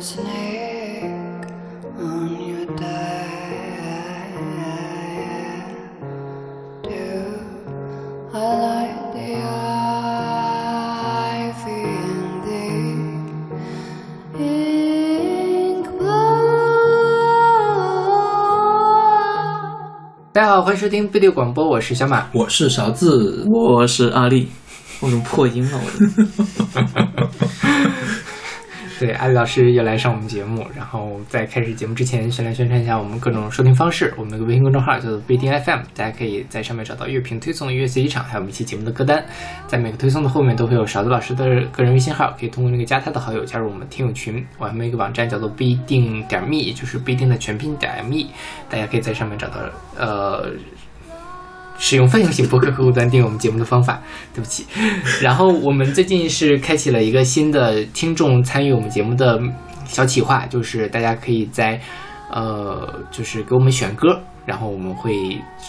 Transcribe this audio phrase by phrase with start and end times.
[0.00, 0.06] 大
[20.42, 22.26] 家好，欢迎收听贝六广播，我是小马。
[22.32, 24.48] 我是勺子，我是阿丽，
[25.00, 25.78] 我怎么破音了？
[25.78, 27.06] 我的
[29.00, 30.62] 对，阿里老师又来上我们节目。
[30.76, 34.12] 然后在开始节目之前，先来宣传一下我们各种收听方式。
[34.18, 39.24] 我们的微信公众号叫做不一定 FM，大家可以在上面找到乐评推送的乐随机场，还有我们一期节目的歌单。
[39.66, 44.46] 在每个推送的后面都会有勺子老师的个人微信号，可以通过那个加他的好友加入我们听友群。
[44.58, 48.26] 我还有一个网站叫做不一定点 me，就是不一定的全拼点 me，
[48.68, 49.56] 大家可以在上面找到
[49.96, 50.52] 呃。
[51.80, 54.00] 使用泛用型博客客户端订阅我们节目的方法，
[54.32, 54.66] 对不起。
[55.20, 59.40] 然后我们最近是开启了一个新的听众参与我们节目的
[59.86, 61.80] 小企划，就是大家可以在
[62.30, 65.12] 呃，就是给我们选歌，然后我们会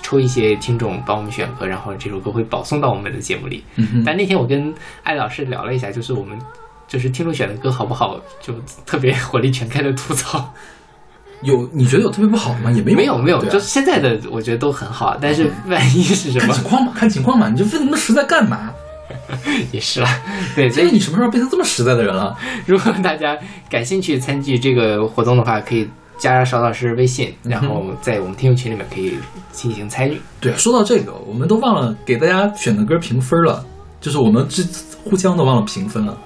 [0.03, 3.64] 抽一些听众帮我们选歌，然后这首歌会保送到我们的节目里。
[3.78, 4.72] 嗯，但那天我跟
[5.03, 6.38] 艾老师聊了一下，就是我们
[6.88, 8.53] 就是听众选的歌好不好，就
[8.86, 10.53] 特别火力全开的吐槽。
[11.44, 12.72] 有你觉得有特别不好的吗？
[12.72, 18.72] 也没有没有没有，啊就现在的我觉得都很好，但是万一是什么看情况嘛，看情况嘛，你就问那么实在干嘛？
[19.72, 20.19] 也是啦。
[20.56, 22.36] 对，所 以所以你什么时候变成这么实在的人了？
[22.66, 23.38] 如果大家
[23.69, 29.17] 感兴趣参与这个活动的话，可以加邵老师微信，然后在我们听友群里面可以
[29.52, 30.22] 进行参与。
[30.39, 33.66] 对，说到这个，我们都忘了给大家选的歌评分了，
[34.00, 34.66] 就是我们之
[35.03, 36.17] 互相都忘了评分了，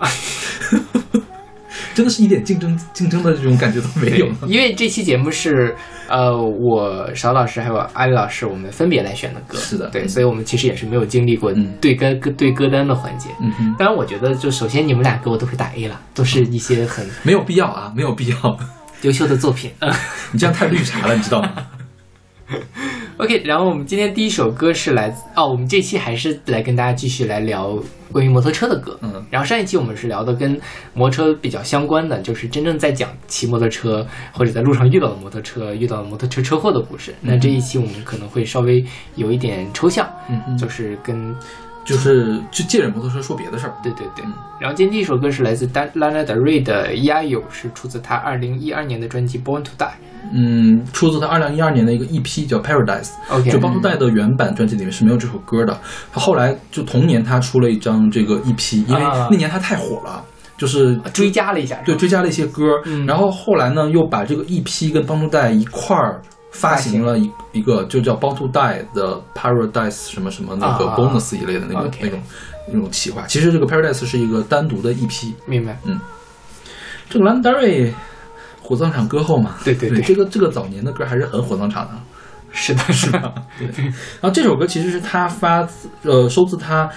[1.96, 4.28] 真的是一点竞争竞争的这种感觉都没有。
[4.46, 5.76] 因为这期节目是
[6.08, 13.30] 呃我邵老师还有阿里老师我们分别来选的歌，是的对所以我们其实也是没有经历过嗯对歌歌对歌单的环节。
[13.42, 18.60] 嗯哼，当然，我觉得就首先你们俩给我都会打 A 了，都是一些很 没有必要啊，没有必要，
[19.02, 19.72] 优秀的作品。
[19.80, 19.92] 嗯
[20.34, 21.54] 你这样太绿茶了，你知道吗？
[23.18, 27.82] OK，然后我们今天第一首歌是来自哦，我们这期还是来跟大家继续来聊
[28.12, 29.00] 关于摩托车的歌。
[29.02, 30.60] 嗯，然后上一期我们是聊的跟
[30.94, 37.16] 摩托车比较相关的，就是真正在讲骑摩托车或者在路上遇到的摩托车、遇到的摩托车车祸的故事。
[37.22, 38.84] 那这一期我们可能会稍微
[39.16, 41.34] 有一点抽象，嗯，就是跟
[41.86, 43.74] 就是就借着摩托车说别的事儿。
[43.82, 44.34] 对对对嗯。
[44.60, 49.86] 然后今天第一首歌是来自丹拉纳德瑞的《压友》，是出自他二零一二年的专辑《Born to Die》。
[50.34, 53.12] 嗯，出自他二零一二年的一个 EP 叫 Paradise。
[53.30, 55.80] OK，就邦图带的原版专辑里面是没有这首歌的。
[56.12, 60.24] 他后来就同年他出了一张这个 EP，因为啊那年他太火了，
[60.58, 62.64] 就是追加了一下，对追加了一些歌。
[62.86, 66.20] 嗯然后后来呢，又把这个 EP 跟邦图带一块儿
[66.58, 72.22] 发行了一一个就叫帮助 die 的 Paradise 什么什么那个啊 bonus 一类的那个那种
[72.72, 73.26] 那种企划。
[73.28, 75.36] 其实这个 Paradise 是一个单独的一批。
[75.46, 75.78] 明白？
[75.86, 76.00] 嗯
[77.10, 77.94] 这个兰德瑞
[78.62, 81.92] 火葬场歌后嘛，对，对对对这个这个早年的歌还是很火葬场的。
[82.52, 83.34] 是的，是的。
[83.60, 86.90] 对然后这首歌其实是他发自呃收自他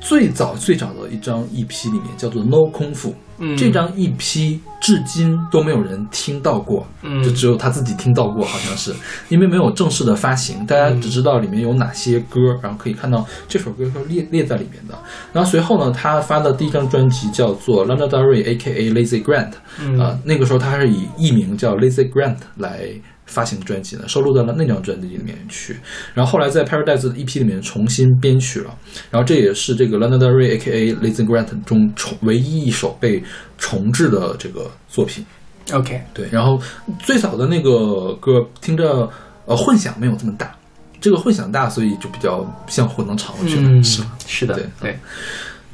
[0.00, 3.10] 最早最早的一张 EP 里面，叫做《No 空腹》。
[3.42, 8.92] 嗯，这张 EP 至今都没有人听到过，嗯就只有他自己听到过，好像是
[9.30, 14.94] 因为没有正式的发行，大家只知道里面有哪些歌，然后可以看到这首歌是列列在里面的。
[15.32, 18.90] 然后随后呢，他发的第一张专辑叫做《Lana Del Rey A.K.A.
[18.90, 22.90] Lazy Grant》，嗯呃，那个时候他还是以艺名叫 Lazy Grant 来
[23.30, 25.78] 发行专辑呢，收录在了那张专辑里面去。
[26.12, 28.76] 然后后来在 Paradise 的 EP 里面重新编曲了，
[29.10, 30.94] 然后这也是这个 Lana Del Rey A.K.A.
[30.96, 33.22] Lazy Grant 中重唯一一首被
[33.56, 35.24] 重置的这个作品。
[35.72, 36.60] OK，对，然后
[36.98, 39.08] 最早的那个歌听着
[39.46, 40.52] 呃混响没有这么大，
[41.00, 44.18] 这个混响大，所以就比较像混能场，我觉得、嗯，是吧？
[44.26, 44.98] 是的，对对，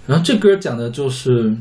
[0.07, 1.57] 然后这歌讲的就是，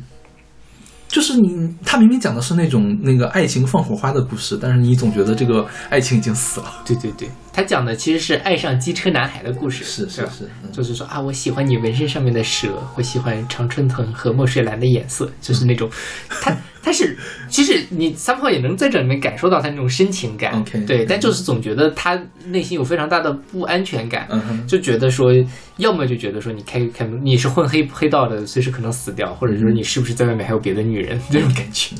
[1.15, 6.65] 就是你，他明明讲的是那种那个爱情放火花的故事，但是你总觉得这个爱情已经死了。
[6.83, 10.69] 对对对，他讲的其实是爱上机车男孩的故事，是是是，嗯。
[10.73, 12.67] 就是说啊，我喜欢你纹身上面的蛇，
[12.97, 15.89] 我喜欢常春藤和墨水蓝的颜色，就是那种，
[16.27, 16.53] 他
[16.83, 17.17] 他是
[17.47, 25.31] 其实你 somehow 也能在这里面感受到他那种深情感对，但就是总觉得他内心有非常大的不安全感，嗯，就觉得说，
[25.77, 31.17] 要么就觉得说你开开门你是混黑黑道的，随时可能死掉，或者说你是不是在外面还有别的女人？
[31.31, 31.95] 这种感觉，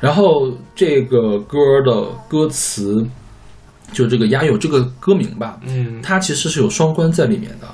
[0.00, 3.02] 然后这个歌的歌词，
[3.92, 7.66] 就这个“压友”这个歌名吧，嗯它其实是有双关在里面的。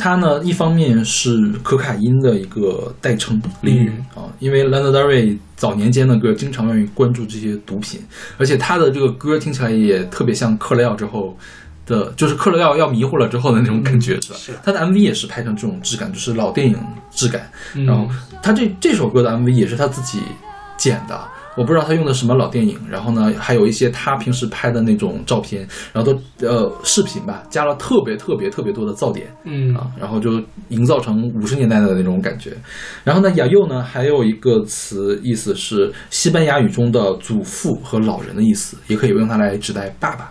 [0.00, 8.00] 它呢，一方面是可卡因的一个代称俚语、啊，因为 Lana Del Rey 早年间的歌经常愿意关注这些毒品，
[8.36, 11.36] 而且他的这个歌听起来也特别像嗑了药之后
[11.84, 14.60] 的，就是嗑了药要迷糊了之后的那种感觉，是吧？
[14.62, 16.78] 他的 MV 也是拍成这种质感，就是老电影
[17.10, 17.50] 质感。
[17.74, 18.08] 嗯然后
[18.40, 20.20] 他这这首歌的 MV 也是他自己
[20.76, 21.20] 剪的，
[21.58, 32.56] 我不知道他用的什么老电影，然后呢，还有一些他平时拍的那种照片，然后都呃视频吧，加了特别特别特别多的噪点嗯啊，然后就营造成五十年代的那种感觉。
[33.02, 40.30] 然后呢，雅佑呢还有一个词意思是西班牙语中的祖父和老人的意思，也可以用它来指代爸爸。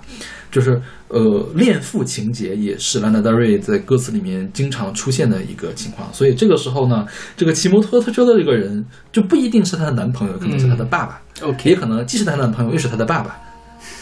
[0.49, 7.05] 就是呃，恋父情节也是兰达德瑞在歌词里面经常出现的一个情况，所以这个时候呢，
[7.37, 13.39] 这个骑摩托车的这个人就不一定是她的男朋友，可能是她的爸爸，，OK，也可能既是她的男朋友，又是她的爸爸，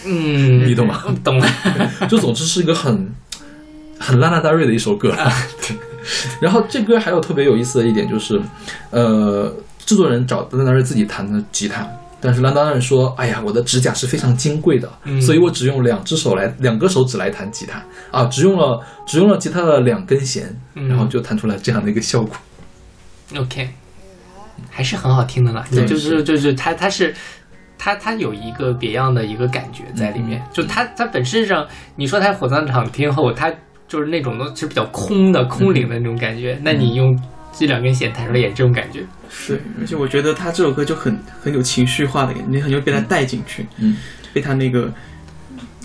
[0.06, 1.04] 嗯，你懂吗？
[1.24, 1.48] 懂了。
[2.10, 3.08] 就总之是一个很
[4.00, 5.16] 很拉纳达瑞的一首歌。
[5.62, 5.76] 对
[6.40, 8.40] 然后这歌还有特别有意思的一点就是，
[8.92, 9.52] 呃，
[9.86, 11.88] 制作人找兰达瑞自己弹的吉他，
[12.26, 22.36] 但是兰达瑞说：“哎呀，我的指甲是非常金贵的，嗯所以我只用两只手来，两个手指来弹吉他啊，只用了只用了吉他的两根弦，嗯然后就弹出来这样的一个效果。
[23.38, 23.70] OK，
[24.70, 25.66] 还是很好听的啦。
[25.72, 27.14] 对就是就是它它是
[27.78, 30.42] 它它有一个别样的一个感觉在里面。
[30.52, 33.52] 就它它本身上，你说它火葬场听后，它
[33.88, 36.60] 就是那种都是比较空的空灵的那种感觉。
[36.64, 37.16] 那你用
[37.58, 39.04] 这两根弦弹出来也是这种感觉。
[39.30, 43.98] 是，而且我觉得他这首歌就很很有情绪化的感觉，你很容易被他带进去，嗯，
[44.34, 44.94] 被他那个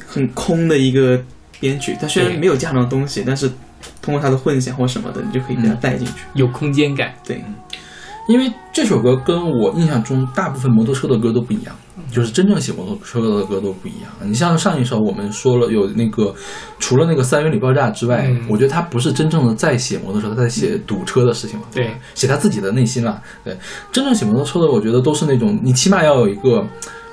[0.06, 1.22] 很空的一个
[1.58, 3.50] 编曲，他虽然没有加很多东西，但是
[4.02, 6.12] 通过他的混响或什么的，你就可以被他带进去。
[6.34, 7.43] 有空间感，对，
[8.28, 11.75] 因为这首歌跟我印象中大部分摩托车的歌都不一样，
[12.12, 14.11] 就是真正写摩托车的歌都不一样。
[14.22, 16.32] 你像上一首我们说了有那个，
[16.78, 23.20] 除了那个三元里爆炸之外，嗯我觉得他不是真正的在写摩托车，他在写堵车的事情嘛，对吧写他自己的内心了。
[23.43, 23.56] 对，
[23.90, 26.64] 真正写摩托车的，我觉得都是那种你起码要有一个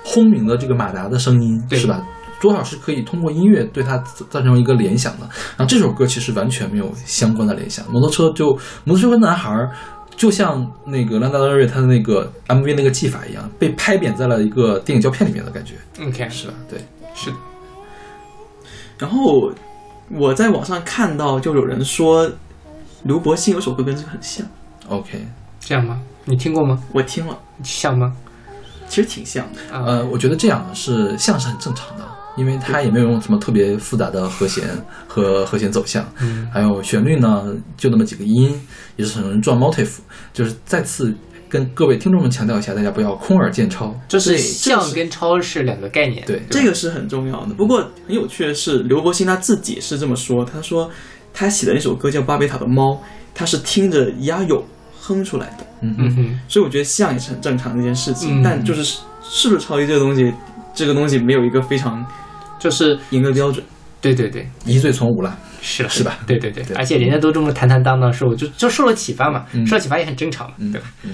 [0.03, 2.05] 轰鸣的这个马达的声音，是吧？
[2.39, 3.97] 多少是可以通过音乐对它
[4.29, 5.27] 造成一个联想的。
[5.57, 9.71] 然后这首歌其实完全没有相关的联想，摩托车就摩托车跟男孩儿。
[10.17, 16.53] 就像那个兰达德瑞他的那个 MV 那个技法一样，被拍扁在了一个电影胶片里面的感觉，OK，是吧？
[16.67, 16.79] 对，
[17.13, 17.37] 是的，
[18.97, 19.53] 然后
[20.09, 22.29] 我在网上看到，就有人说
[23.03, 24.45] 刘柏辛有首歌跟这个很像
[24.89, 25.25] ，OK，
[25.59, 26.01] 这样吗？
[26.25, 26.81] 你听过吗？
[26.91, 28.11] 我听了，像吗？
[28.89, 32.03] 其实挺像呃，我觉得这样是像是很正常的，
[32.37, 34.63] 因为它也没有用什么特别复杂的和弦
[35.07, 36.47] 和和弦走向，嗯。
[36.53, 38.53] 还有旋律呢，就那么几个音，
[38.95, 39.97] 也是很容易撞 motif，
[40.31, 41.13] 就是再次
[41.49, 46.23] 跟各位听众们强调一下，大家不要空耳见超，就是像跟超是两个概念。
[46.25, 46.41] 对。
[46.49, 47.53] 这个是很重要的。
[47.55, 50.89] 不过很有趣的是，刘伯辛他自己是这么说，他说
[51.33, 52.91] 他写的那首歌叫《巴贝塔的猫》，
[53.33, 54.63] 他是听着鸭友
[54.99, 55.95] 哼出来的，嗯。
[55.97, 58.41] 嗯哼，所以我觉得像也是很正常的一件事情。
[58.41, 58.43] 嗯。
[58.43, 58.83] 但就是
[59.23, 60.33] 是不是抄袭这个东西，
[60.73, 62.05] 这个东西没有一个非常
[62.59, 63.63] 就是严格标准。
[63.99, 65.37] 对对对，一罪从无了。
[65.59, 71.11] 是的，是吧对对对，对而且人家都这么坦坦荡荡说，我就就受了启发嘛，嗯受了启发也很正常嘛，嗯对吧嗯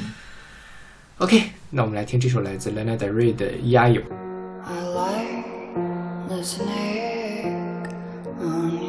[1.20, 4.02] ？OK，那我们来听这首来自 Lana Del Rey 的《压友》。
[4.66, 5.48] I like
[6.28, 7.88] the snake
[8.42, 8.83] on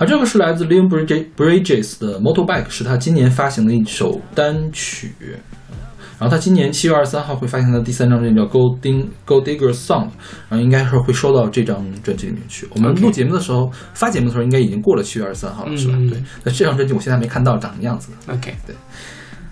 [0.00, 5.12] 啊，这个是来自 Leon Bridge- Bridges 的 Motorbike，是他今年发行的一首单曲。
[6.18, 10.04] 然后他今年七月二十三号会发行他的第三张专辑叫《Gold Dig Gold Digger Song》，
[10.48, 12.66] 然后应该是会收到这张专辑里面去。
[12.74, 15.94] 我们录节目的时候发节目的时候，应该已经过了七月二十三号了，是吧？
[15.98, 16.22] 嗯对。
[16.44, 18.10] 那这张专辑我现在还没看到长什么样子。
[18.26, 18.74] OK，对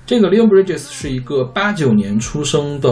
[0.06, 2.90] 这个 Leon Bridges 是一个八九年出生的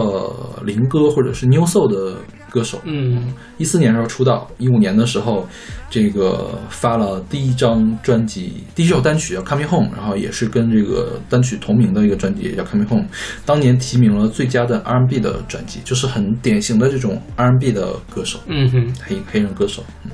[0.62, 2.16] 灵歌或者是 New Soul 的
[2.56, 5.46] 歌手，嗯一四年的时候出道，一五年的时候，
[5.90, 13.04] 这个发了第一张专辑，第一首单曲叫《Coming Home》，然后也是跟这个单曲同名的一个专辑也叫《Coming Home》，
[13.44, 19.84] 当年提名了最佳的 R&B 的专辑，就是很典型的这种 R&B 的歌手，嗯哼，黑黑人歌手。
[20.04, 20.10] 嗯，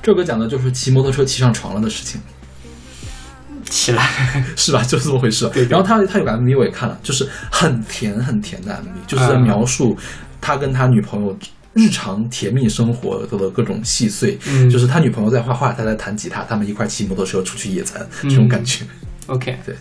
[0.00, 2.20] 这首歌讲的就是骑摩托车骑上床了的事情。
[3.64, 4.04] 起来，
[4.56, 4.82] 是吧？
[4.82, 5.48] 就是这么回事。
[5.50, 9.96] 对对然后他他有个 MV 我也看了，就是很甜很甜的 MV，就是在嗯描述
[10.40, 11.36] 他跟他女朋友
[11.72, 14.38] 日常甜蜜生活的各种细碎。
[14.48, 18.84] 嗯就是他女朋友在画画，他在弹吉他，他们一块骑摩托车出去野餐，嗯这种感觉。
[19.26, 19.74] OK，对，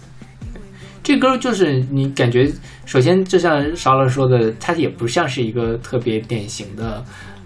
[1.01, 2.51] 这歌就是你感觉，
[2.86, 7.03] 首先就像邵老师说的，它也不像是一个特别典型的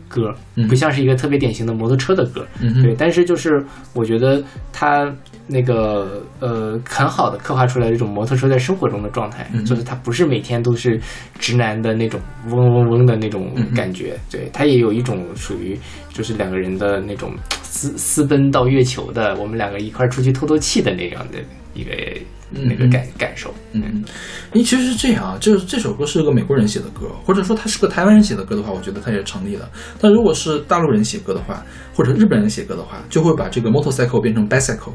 [0.09, 2.93] 歌，嗯不像是一个特别典型的摩托车的歌，嗯对。
[2.97, 5.13] 但是就是我觉得它
[5.45, 10.99] 那个呃，很好的刻画出来一种摩托车在生活中的状态，嗯就是它不是每天都是
[11.37, 12.19] 直男的那种
[12.49, 15.77] 嗡嗡嗡的那种感觉，对，它也有一种属于
[16.13, 21.39] 就是两个人的那种私私奔到月球的，我们两个一块儿出去透透气的那样的
[21.73, 21.91] 一个
[22.51, 23.81] 那个嗯感感受，嗯，
[24.53, 29.69] 因为其实是这样啊，就是这首歌是个美国人写的歌，或者说他是个台湾人写的歌的话，我觉得它也成立的。
[29.99, 31.61] 但如果是大陆人写歌的话，
[31.93, 34.93] 或者日本人写歌的话，就会把这个 motorcycle 变成 bicycle。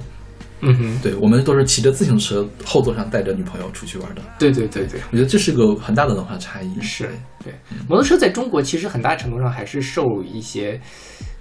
[0.61, 4.23] 嗯哼，对我们都是骑着自行车，后座上带着女朋友出去玩的。
[4.39, 5.01] 对对对对。
[5.13, 6.81] 我觉得这是个很大的文化差异。
[6.81, 7.09] 是
[7.45, 7.55] 对，
[7.89, 10.81] 摩托车在中国其实很大程度上还是受一些，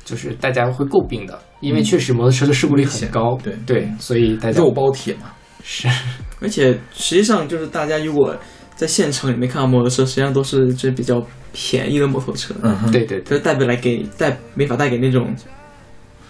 [0.06, 3.58] 就是大家会诟病的，因为确实摩托车的事故率很高，对。
[3.66, 5.32] 对，所以大家肉包铁嘛。
[5.64, 5.88] 是。
[6.40, 8.36] 而且实际上就是大家如果
[8.76, 11.20] 在县城里面看到摩托车，实际上都是这比较
[11.52, 15.36] 便宜的摩托车，嗯哼，对对对，就是代表来给带没法带给那种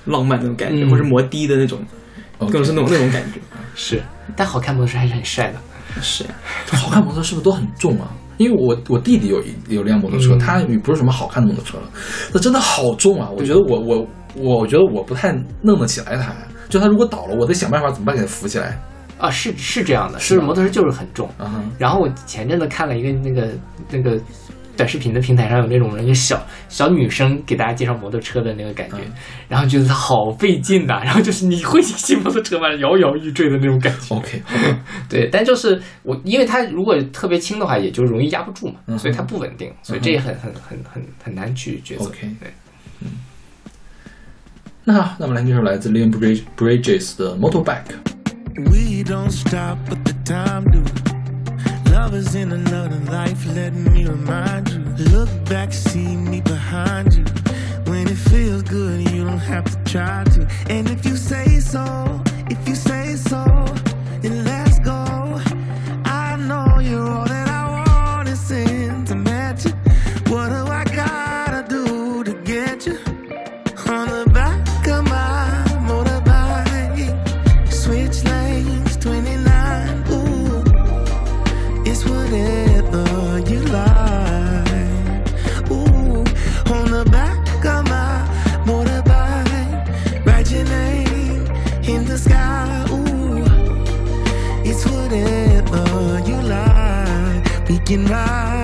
[0.06, 0.90] 浪漫那种感觉，嗯。
[0.90, 1.80] 或者摩的的那种
[2.52, 3.40] 更是那种那种感觉。
[3.76, 4.02] 是，
[4.36, 6.26] 但好看摩托车还是很帅的，是，
[6.72, 8.12] 好看摩托车是不是都很重啊？
[8.38, 11.90] 因为我我弟弟有一有辆摩托车，嗯他也不是什么好看的摩托车了，
[12.32, 13.30] 那真的好重啊！
[13.36, 16.36] 我觉得我我我觉得我不太弄得起来它，
[16.70, 18.80] 就它如果倒了，我得想办法怎么办给它扶起来。
[19.18, 21.28] 啊，是是这样的，是摩托车就是很重。
[21.40, 23.50] 啊，然后我前阵子看了一个那个
[23.90, 24.22] 那个
[24.78, 29.12] 短视频的平台上有那种人，就小小女生给大家介绍摩托车的那个感觉，嗯
[29.50, 32.68] 然后觉得它好费劲呐、然后就是你会骑摩托车吗？
[32.76, 34.16] 摇摇欲坠的那种感觉。
[34.16, 34.42] OK，
[35.10, 42.06] 对，但就是我，因为它如果特别轻的话，也就容易压不住嘛，嗯所以它不稳定，所以这也很很很很很难去抉择。
[42.06, 42.52] OK 对，
[44.84, 47.96] 那好，那我们来听这首来自 Leon Bridge- Bridges 的 Motorbike。
[48.58, 50.97] We don't stop, but the time do.
[52.08, 54.80] Love is in another life, let me remind you.
[55.12, 57.26] Look back, see me behind you.
[57.92, 60.48] When it feels good, you don't have to try to.
[60.70, 63.57] And if you say so, if you say so,
[97.90, 98.57] looking right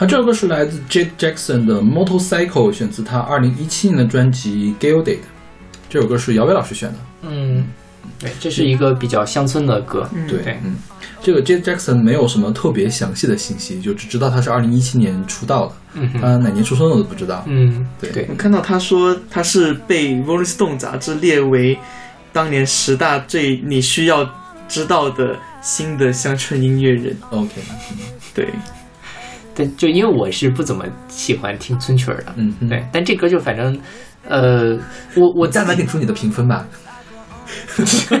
[0.00, 5.18] 他这首歌是来自 Jade Jackson 的 Motorcycle，选自他二零一七年的专辑 Gilded。
[5.90, 6.98] 这首歌是姚伟老师选的。
[7.20, 7.66] 嗯，
[8.18, 10.08] 对，这是一个比较乡村的歌。
[10.26, 10.74] 对对，嗯，
[11.20, 17.44] 这个 Jade Jackson 没有什么特别详细的信息，就只知道他是二零一七年出道的，嗯哼他哪年出生的都不知道。
[17.46, 21.78] 嗯，对对我看到他说他是被 Rolling Stone 杂志列为
[22.32, 24.26] 当年十大最你需要
[24.66, 27.14] 知道的新的乡村音乐人。
[27.28, 27.50] OK，
[28.34, 28.48] 对，
[29.54, 33.78] 但就因为我是不怎么喜欢听村曲儿的，嗯对，但这歌就反正，
[34.28, 34.76] 呃，
[35.16, 36.66] 我我再来给出你的评分吧。
[37.76, 38.14] 毙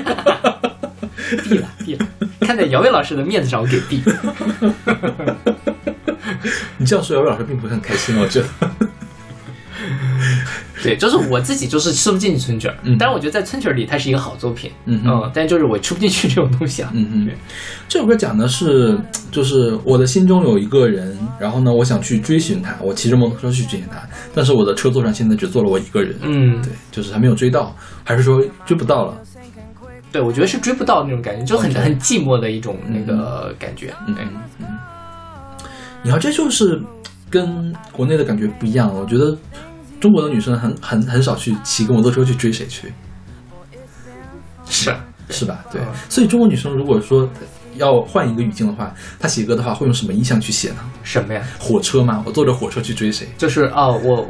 [1.60, 2.06] 了毙了，
[2.40, 4.02] 看在姚伟老师的面子上，我给 B。
[6.78, 8.46] 你这样说，姚伟老师并不会很开心，我觉得。
[10.82, 17.34] 对，就是我自己就是吃不进去村曲儿，嗯但是我觉得在春卷儿里它是一个好作品，嗯嗯但就是我吃不进去这种东西啊，嗯嗯对，
[17.88, 18.98] 这首歌讲的是，
[19.30, 24.00] 就是我的心中有一个人，然后呢，我想去追寻他，我骑着摩托车去追寻他，
[24.34, 26.16] 但是我的车座上现在只坐了我一个人。
[26.22, 29.14] 嗯，对，就是还没有追到，还是说追不到了？
[30.12, 34.66] 对，我觉得是追不到那种感觉，就很很寂寞的一种那个感觉，嗯嗯嗯。
[36.02, 36.80] 你看，这就是
[37.28, 38.92] 跟国内的感觉不一样。
[38.92, 39.36] 我觉得
[40.00, 42.92] 中国的女生很很很少去骑个摩托车去追谁去，
[44.66, 44.92] 是，
[45.28, 45.64] 是吧？
[45.70, 47.28] 对嗯，所以中国女生如果说
[47.76, 50.76] 要换一个语境的话，她写歌的话会用什么意象去写呢？
[51.02, 51.42] 什么呀？
[51.58, 53.28] 火车嘛，我坐着火车去追谁？
[53.36, 54.26] 就是哦，我，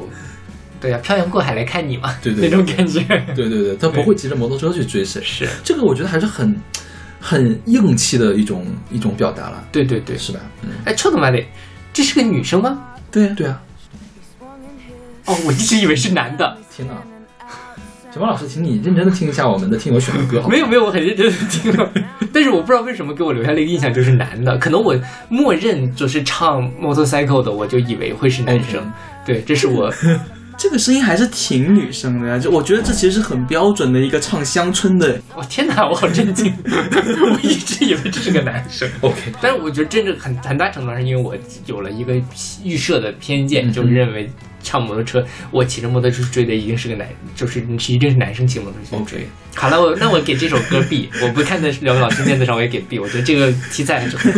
[0.80, 3.00] 对呀、漂洋过海来看你嘛，对对那种感觉，
[3.35, 5.22] 对对对，她不会骑着摩托车去追谁。
[5.24, 6.54] 是，这个我觉得还是很
[7.20, 10.40] 很硬气的一种一种表达了，对对对，是吧？
[10.62, 11.40] 嗯，哎，臭他妈的，
[11.92, 12.78] 这是个女生吗？
[13.11, 13.61] 对呀对啊。
[15.26, 16.94] 哦，我一直以为是男的，天哪！
[18.12, 21.88] 小猫老师，请你认真的听一下我们的听友选的歌，没有没有，我很认真的听了，
[22.33, 28.83] 但是我不知道为什么给我留下了一个印象就是男的，可能我默认就是唱 motorcycle 的，我就以为会是男生。
[29.24, 29.92] 对，这是我
[30.62, 35.18] 这个声音还是挺女生的呀，就我觉得这其实是很标准的一个唱乡村的。
[35.35, 36.53] 我天哪，我好震惊！
[36.68, 39.33] 我一直以为这是个男生，OK。
[39.40, 42.14] 但是我觉得真正很很大程度上是因为我有了一个
[42.62, 44.31] 预设的偏见，嗯就是认为
[44.62, 49.27] 唱摩托车，我骑着摩托车追的一定是个男，就是一定是男生骑摩托车追。
[49.57, 52.99] 好了，我那我给这首歌 B， 我不看在两位老师面子上，我也给 B。
[52.99, 54.31] 我觉得这个题材还是很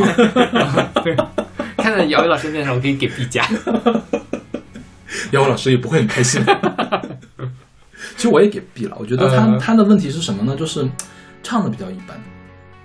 [0.69, 1.03] 好。
[1.03, 1.17] 对
[1.79, 3.45] 看在姚伟老师面子上，我可以给 B 加。
[5.33, 6.43] 姚老师也不会很开心。
[8.17, 10.57] 其实我也给 B 了，我觉得他、嗯他的问题是什么呢？
[10.57, 10.89] 就是
[11.43, 12.17] 唱的比较一般，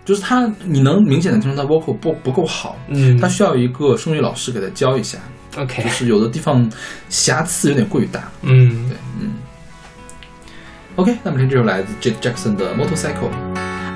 [0.05, 5.17] 就是他你能明显的听出他 vocal 不不够好，嗯他需要一个声乐老师给他教一下
[5.57, 6.69] ，，OK，就是有的地方
[7.09, 8.29] 瑕疵有点过于大。
[8.41, 9.33] 嗯对，嗯。
[10.95, 13.29] OK，那么听这首来自 Jake Jackson 的 Motorcycle。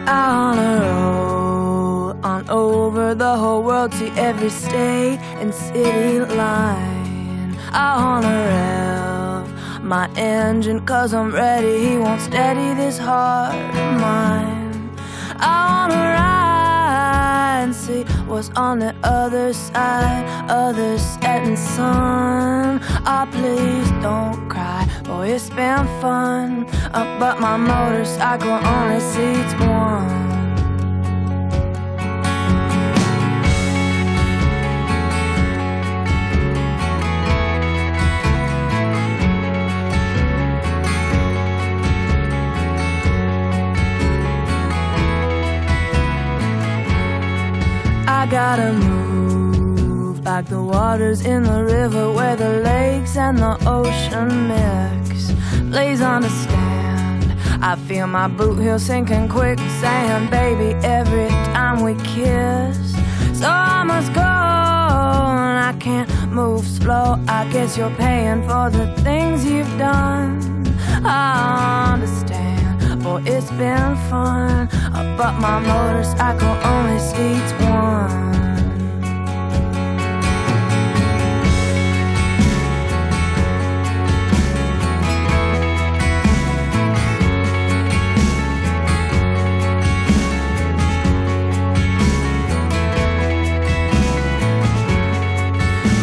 [0.05, 7.00] on a roll on over the whole world to every state and city line.
[7.73, 11.87] I wanna rev my engine cause I'm ready.
[11.87, 14.89] He won't steady this heart of mine.
[15.37, 22.81] I wanna ride and see what's on the other side of the setting sun.
[23.05, 26.65] Ah, please don't cry, boy, it's been fun.
[26.93, 30.30] Uh, but my motorcycle only seats one.
[48.31, 55.33] Gotta move like the waters in the river where the lakes and the ocean mix.
[55.69, 57.25] Please understand,
[57.61, 62.95] I feel my boot heel sinking quicksand, baby, every time we kiss.
[63.37, 67.19] So I must go, and I can't move slow.
[67.27, 70.39] I guess you're paying for the things you've done.
[71.03, 72.50] I understand,
[73.01, 74.67] boy, it's been fun,
[75.17, 78.31] but my motorcycle only seats one.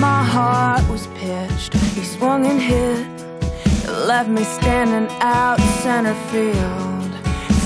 [0.01, 3.18] My heart was pitched, he swung and hit.
[4.09, 7.13] Left me standing out center field,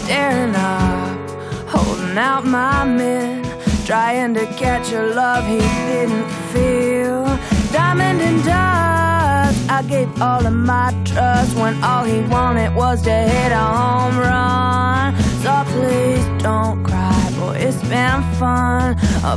[0.03, 1.31] staring up,
[1.69, 3.45] holding out my mid,
[3.87, 7.23] trying to catch a love he didn't feel.
[7.71, 13.13] Diamond and dust, I gave all of my trust when all he wanted was to
[13.13, 15.15] hit a home run.
[15.45, 18.97] So please don't cry, boy, it's been fun,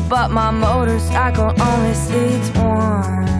[0.09, 3.34] but my motorcycle only seats one.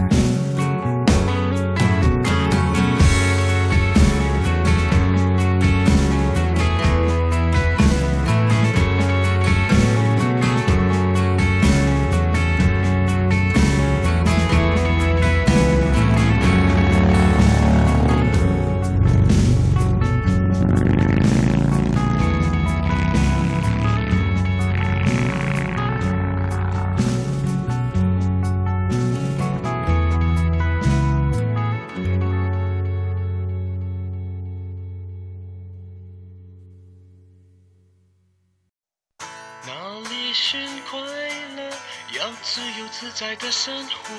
[43.18, 44.14] 在的生活。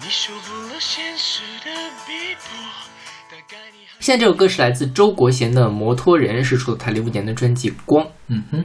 [0.00, 1.70] 你受不了现实的
[2.06, 2.56] 逼迫，
[3.30, 3.80] 大概你。
[4.00, 8.02] 现在这首歌是来自周国贤的《摩托人》，是出自他零五年的专辑《光》。
[8.28, 8.64] 嗯哼，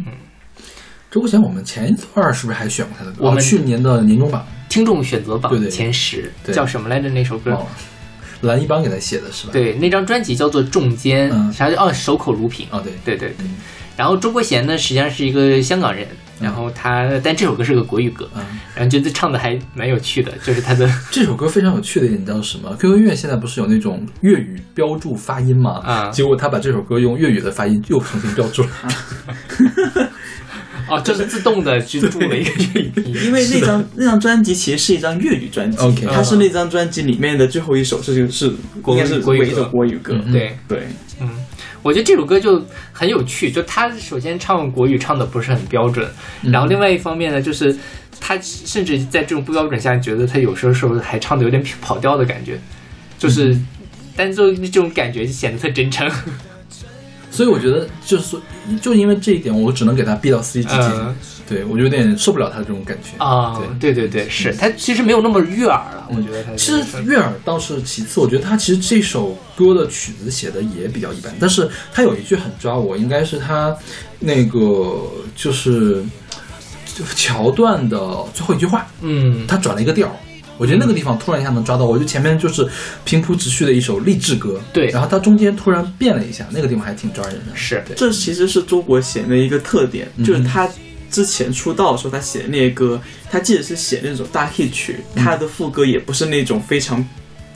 [1.11, 3.17] 周国贤，我们前一段是不是还选过他的歌？
[3.19, 7.09] 我们哦去年的年终榜，听众选择榜对对前十，对叫什么来着？
[7.09, 7.51] 那首歌？
[7.51, 7.67] 哦，
[8.39, 11.91] 蓝一帮给他写的是吧？，对，那张专辑叫做《重肩》，嗯啥叫哦？
[11.91, 12.65] 守口如瓶。
[12.71, 13.45] 哦对，对对对。
[13.97, 16.07] 然后周国贤呢，实际上是一个香港人，
[16.39, 18.41] 然后他，但这首歌是个国语歌，嗯，
[18.75, 25.81] 然后觉得唱的还蛮有趣的，就是他的 这首歌非常有趣的一点，你知道是什么？QQ 音乐现在不是有那种粤语标注发音吗？
[25.83, 28.69] 啊结果他把这首歌用粤语的发音又重新标注了。
[30.89, 33.23] 哦，就是自动的去注了一个粤语拼音。
[33.25, 38.47] 因为那张那张专辑其实是一张粤语专辑 OK 它是那张专辑里面的最后一首是是
[38.87, 40.13] 应该是国语歌唯一的国语歌。
[40.25, 40.87] 嗯对，对，
[41.21, 41.29] 嗯，
[41.83, 46.09] 我觉得这首歌就很有趣，就他首先唱国语唱的不是很标准，
[46.41, 47.77] 嗯然后另外一方面呢，就是
[48.19, 52.57] 他甚至在这种不标准下，觉得他有时候是不是还唱的有点跑调的感觉，
[53.19, 53.55] 就是，
[54.15, 56.09] 但就这种感觉显得特真诚。
[57.29, 58.41] 所以我觉得就是说，
[58.79, 60.89] 就因为这一点，我只能给他 B 到司机之境。
[60.91, 61.15] 嗯
[61.47, 63.93] 对我就有点受不了他这种感觉啊，对。
[63.93, 73.75] 对对对，是他其实没有那么悦耳了，我觉得他其实悦耳倒是其次，我觉得他其实这首歌的曲子写的也比较一般，但是他有一句很抓我，应该是他
[74.19, 75.03] 那个
[75.35, 76.03] 就是
[76.95, 77.97] 就桥段的
[78.33, 80.15] 最后一句话，嗯，他转了一个调。
[80.59, 82.65] 我觉得那个地方突然一下能抓到我，我觉得前面就是
[83.03, 87.55] 平铺直叙的一首励志歌，对然后他中间突然变了一下，那个地方还挺抓人的。
[87.55, 90.69] 是对，这其实是中国贤的一个特点，嗯就是他
[91.13, 92.99] 之前出道的时候，他写的那些歌，
[93.29, 97.07] 他即使是写那种大 hit 曲，嗯他的副歌也不是那种非常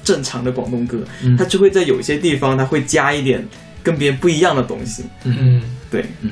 [0.03, 3.43] 正常的广东歌，嗯他就会在有一些地方他会加一点
[3.81, 5.03] 跟别人不一样的东西。
[5.23, 6.31] 嗯，对，嗯，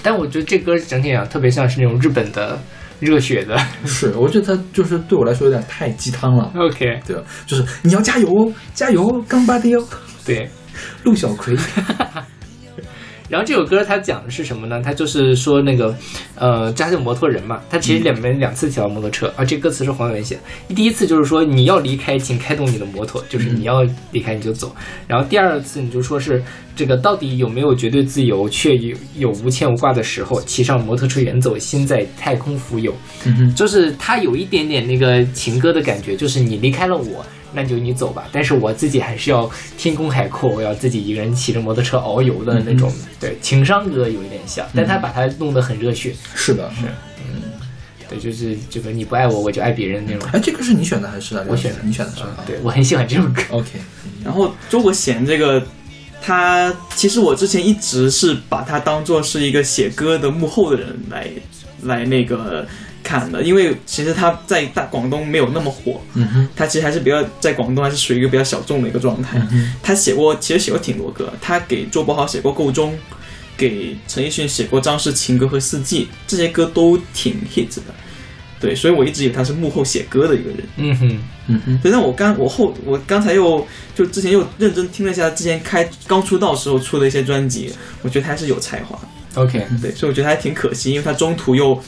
[0.00, 2.56] 但我觉得这歌整体啊特别像是那种日本的
[3.00, 3.58] 热血的。
[3.84, 6.52] 是，我觉得他就是对我来说有点太鸡汤了。
[6.54, 7.16] OK，对？
[7.46, 9.84] 就是你要加油哦，加油哦，干巴的哦，
[10.24, 10.48] 对，
[11.02, 11.56] 陆小葵。
[13.30, 14.82] 然后这首歌它讲的是什么呢？
[14.84, 15.96] 它就是说那个，
[16.34, 20.74] 呃，扎就摩托人嘛，他其实两边两次提到摩托车，啊，这歌词是黄伟文写的。
[20.74, 24.74] 第一次就是说你要离开，请开动你的摩托，就是你要离开你就走。
[25.06, 26.42] 然后第二次你就说是
[26.80, 32.94] 这个到底有没有绝对自由，却有有无牵无挂的时候，骑上摩托车远走，心在太空浮游。
[33.54, 42.90] 就是它有一点点那个情歌的感觉，就是你离开了我，那就你走吧，但是我自己还是要天空海阔，我要自己一个人骑着摩托车遨游的那种，
[43.20, 46.54] 对，情商歌有一点像，但他把它弄得很热血，是。
[46.54, 46.86] 的，是
[47.18, 47.42] 嗯。
[48.08, 50.26] 对，就是这个你不爱我，我就爱别人那种。
[50.32, 51.78] 哎，这个是你选的还是我选的。
[51.84, 52.36] 你选的是吧？
[52.38, 52.44] 嗯？
[52.46, 53.68] 对我很喜欢这首歌，OK，
[54.24, 55.62] 然后周国贤这个，
[56.22, 61.28] 他其实我之前一直是把他当做是一个写歌的幕后的人来
[61.82, 62.66] 来那个
[63.02, 69.40] 看的，因为其实他在大广东没有那么火，嗯哼，他其实还是比较在广东还是属于一个比较小众的一个状态。
[69.82, 72.92] 他写过，其实写过挺多歌，他给周柏豪写过《够钟》，
[73.56, 77.82] 给陈奕迅写过《张氏情歌》和《四季》，这些歌都挺 hit 的。
[78.60, 80.58] 对，所以我一直以为他是幕后写歌的一个人。
[80.76, 81.18] 嗯哼，
[81.48, 88.98] 嗯哼，对，但我刚我后我刚才又就之前又认真听了一下之前开刚出道时候出的一些专辑，我觉得他还是有才华。
[89.34, 91.82] OK，对，所以我觉得还挺可惜，因为他中途又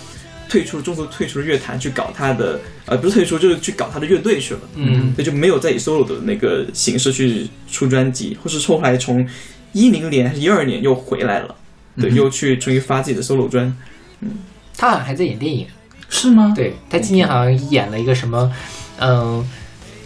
[0.48, 4.60] 退出中途退出了乐坛去搞他的呃不是退出就是去搞他的乐队去了。
[4.76, 5.12] 嗯。
[5.14, 9.28] 对，就没有再以 solo 的那个形式去出专辑，或是后来从
[9.72, 11.54] 一零年还是一二年又回来了，
[12.00, 13.66] 对，嗯又去重新发自己的 solo 专。
[14.20, 14.30] 嗯。
[14.76, 15.66] 他好像还在演电影，
[16.14, 16.52] 是吗？
[16.54, 18.52] 对他今年好像演了一个什么，
[19.00, 19.42] 嗯、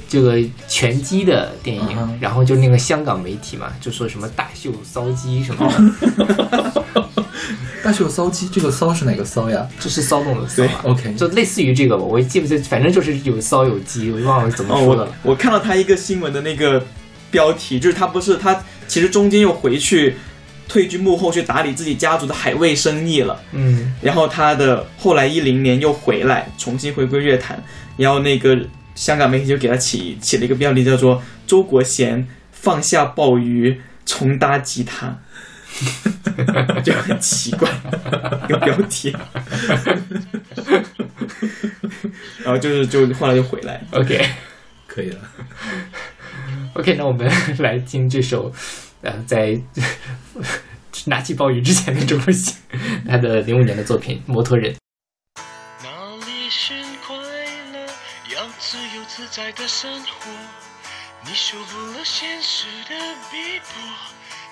[0.08, 0.38] 这个
[0.68, 5.68] 拳击的电影，嗯然后就那个香港媒体嘛，就说什么大秀骚鸡什么
[6.14, 6.84] 的，
[7.82, 10.80] 大秀骚鸡，这个骚是哪个骚呀这是骚动的骚啊。
[10.84, 15.12] ？OK，就类似于这个吧，我记不记得，反正就是有骚有鸡，我忘了怎么哦，说的了。
[15.24, 16.82] 我我看到他一个新闻的那个
[17.32, 20.16] 标题，就是他不是他其实中间又回去
[20.68, 27.62] 退居幕后去打理自己家族的海味生意了，嗯然后他的后来一零年又回来重新回归乐坛，
[27.96, 28.58] 然后那个
[28.94, 35.18] 香港媒体就给他起起了一个标题叫做“周国贤放下鲍鱼重搭吉他”，
[36.82, 37.68] 就很奇怪
[38.48, 39.14] 一个标题，
[42.42, 44.24] 然后就是就后来又回来，，OK。
[44.86, 45.18] 可以了。
[46.72, 48.50] OK，那我们来听这首，
[49.02, 49.60] 呃，在
[51.06, 52.56] 拿起鲍鱼之前的这部戏，
[53.08, 54.74] 他的零五年的作品《摩托人》。
[55.82, 56.74] 哪里是
[57.06, 57.16] 快
[57.72, 57.86] 乐？
[58.34, 60.30] 要自由自在的生活。
[61.24, 62.94] 你受不了现实的
[63.30, 63.82] 逼迫，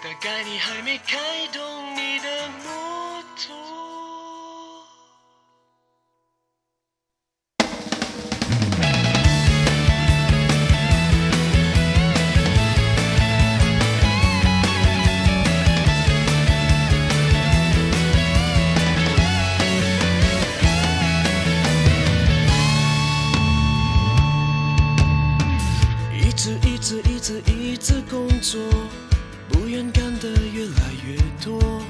[0.02, 1.16] 大概你还没开
[1.52, 2.48] 动你的
[28.54, 28.62] 工作，
[29.48, 31.82] 不愿干的越来越多，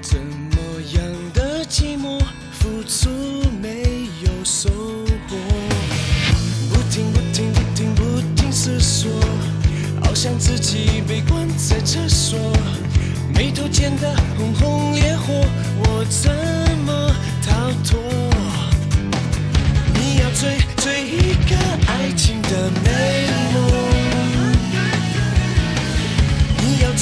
[0.00, 0.56] 怎么
[0.94, 1.02] 样
[1.34, 2.20] 的寂寞，
[2.52, 3.10] 付出
[3.60, 4.70] 没有收
[5.28, 5.36] 获，
[6.70, 9.10] 不停不停不停不停思索，
[10.04, 12.38] 好像自己被关在厕所，
[13.34, 15.44] 眉头间的红红烈火，
[15.78, 16.30] 我怎
[16.86, 17.12] 么
[17.44, 18.00] 逃脱？
[19.94, 21.56] 你要追追一个
[21.88, 23.26] 爱情的美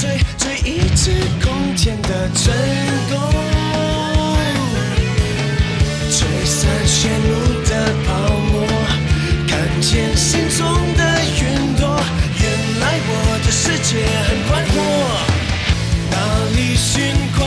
[0.01, 1.11] 梦，你要追追一次
[1.43, 2.53] 空前的成
[3.09, 3.13] 功，
[6.09, 7.29] 吹散炫目
[7.65, 7.69] 的
[8.05, 8.09] 泡
[8.51, 8.67] 沫，
[9.47, 10.59] 看见心中
[10.95, 11.01] 的
[11.41, 11.99] 云朵，
[12.39, 12.45] 原
[12.79, 13.09] 来我
[13.45, 13.89] 的世界
[14.27, 14.75] 很宽阔。
[16.09, 16.15] 哪
[16.55, 16.91] 里寻
[17.37, 17.39] 快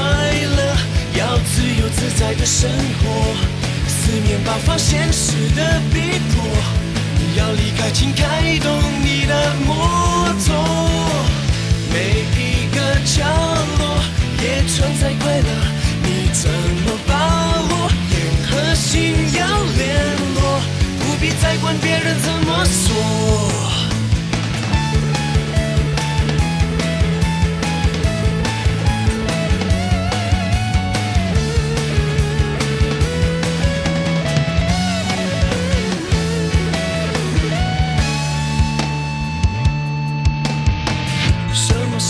[0.56, 0.58] 乐？
[1.18, 3.02] 要自由自在的生活。
[3.86, 6.44] 四面八方现实的逼迫，
[7.36, 9.74] 要离开，请开动你的摩
[10.46, 10.54] 托。
[11.94, 12.00] 每
[12.34, 13.22] 一个角
[13.78, 14.02] 落
[14.42, 15.48] 也存在快乐，
[16.02, 17.88] 你怎么把握？
[18.10, 18.12] 眼
[18.50, 19.46] 和心要
[19.78, 19.94] 联
[20.34, 20.60] 络，
[20.98, 23.73] 不必再管别人怎么说。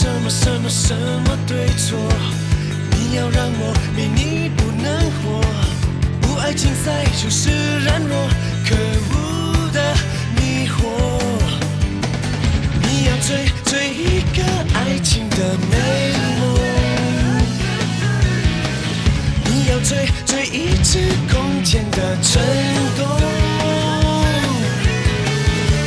[0.04, 1.96] 什么什么什么对错？
[2.90, 5.40] 你要让我比你不能活，
[6.20, 7.50] 不爱竞赛就是
[7.84, 8.28] 软弱，
[8.68, 8.76] 可
[9.10, 9.94] 恶的
[10.36, 10.76] 迷惑。
[12.82, 14.42] 你要追追一个
[14.74, 15.36] 爱情的
[15.70, 16.42] 美梦，
[19.46, 21.00] 你要追，追一次
[21.32, 22.42] 空前的成
[22.98, 23.00] 功，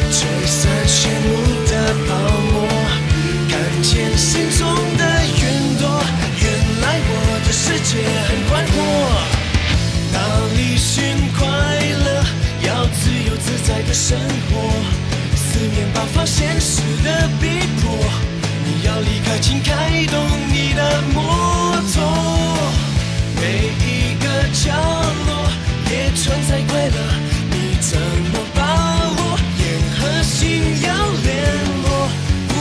[0.09, 1.27] 追散炫目
[1.67, 1.71] 的
[2.07, 2.09] 泡
[2.51, 2.55] 沫，
[3.81, 5.87] 见心中的云朵。
[6.41, 6.45] 原
[6.81, 7.11] 来我
[7.45, 8.75] 的世界很宽阔，
[10.13, 10.17] 哪
[10.55, 11.45] 里寻快
[12.05, 12.23] 乐？
[12.67, 14.17] 要自由自在的生
[14.49, 14.51] 活，
[15.35, 17.97] 四面八方现实的逼迫，
[18.65, 21.95] 你要离开，请开动你的摩托。
[23.39, 24.73] 每一个角
[25.27, 25.29] 落
[25.89, 26.97] 也存在快乐，
[27.51, 28.59] 你怎么把
[29.17, 29.39] 握？
[29.59, 29.63] 眼
[29.97, 30.89] 和心要，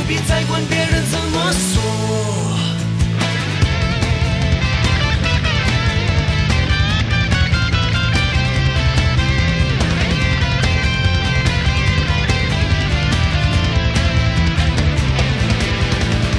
[0.09, 1.83] 别再管别人怎么说。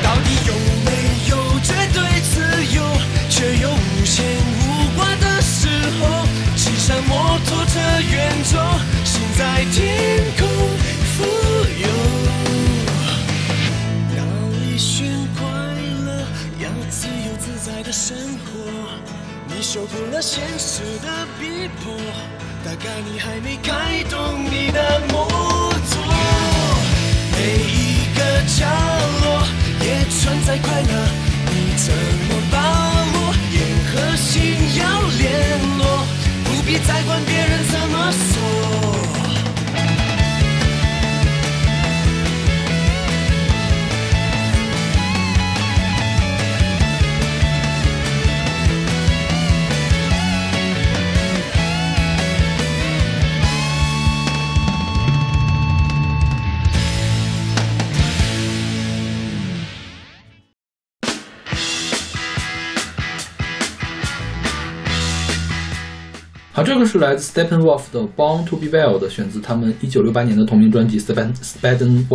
[0.02, 0.54] 到底有
[0.86, 0.90] 没
[1.28, 2.82] 有绝对自由
[3.30, 5.68] 却又无限无关的时
[6.00, 6.26] 候？
[6.56, 8.58] 骑上摩托车远走
[9.04, 10.47] 心在天空
[17.88, 18.52] 的生活。
[19.48, 21.08] 你受够了现实的
[21.40, 21.96] 逼迫，
[22.66, 26.04] 大概你还没开动你的摩托。
[27.32, 28.20] 每一个
[28.60, 28.68] 角
[29.24, 29.48] 落
[29.80, 30.94] 也存在快乐，
[31.46, 31.94] 你怎
[32.28, 32.58] 么把
[33.14, 33.34] 握？
[33.54, 34.36] 眼和心
[34.78, 34.84] 要
[35.18, 36.06] 联络，
[36.44, 38.87] 不必再管别人怎么说。
[66.58, 72.08] 好，这个是来自 Steppenwolf 的《Born to Be Wild》，选自他们一九六八年的同名专辑《Steppen Steppenwolf》。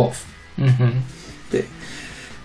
[0.57, 1.01] 嗯哼，
[1.49, 1.63] 对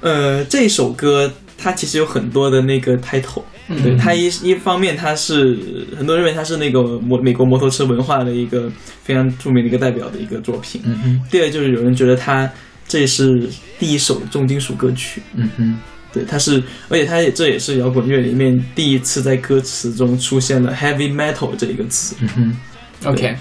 [0.00, 3.42] 呃，这首歌它其实有很多的那个 title，、
[3.82, 5.58] 对它一一方面它是
[5.96, 8.70] 很多人认为它是那个摩美国摩托车文化的一个
[9.02, 10.80] 非常著名的一个代表的一个作品。
[10.84, 12.48] 嗯哼，第二就是有人觉得它
[12.86, 15.76] 这是第一首重金属歌曲，嗯哼，
[16.18, 22.16] 对，它是，而且它也这也是摇滚乐里面第一次在歌词中出现了 heavy metal 这一个词。
[22.20, 22.56] 嗯哼
[23.04, 23.36] ，OK，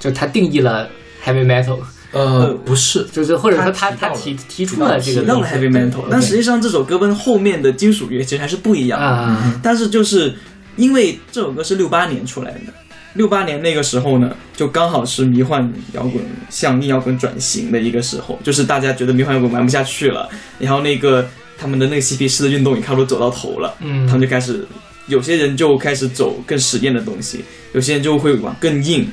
[0.00, 0.88] 就他定义了
[1.24, 1.78] heavy metal，
[2.10, 9.06] 呃，不是，就是或者说他他他提提提出了这个提到了 heavy metal，但实际上这首歌跟后面的金属乐其实还是不一样的。
[9.06, 10.34] 啊，但是就是
[10.76, 12.72] 因为这首歌是六八年出来的，
[13.14, 24.66] 六八年那个时候呢，就刚好是迷幻摇滚向硬摇滚转型的一个时候，就是大家觉得迷幻摇滚玩不下去了，然后那个他们的那个嬉皮士的运动也差不多走到头了，嗯他们就开始，
[25.08, 29.10] 有些人就开始走更实验的东西，有些人就会往更硬、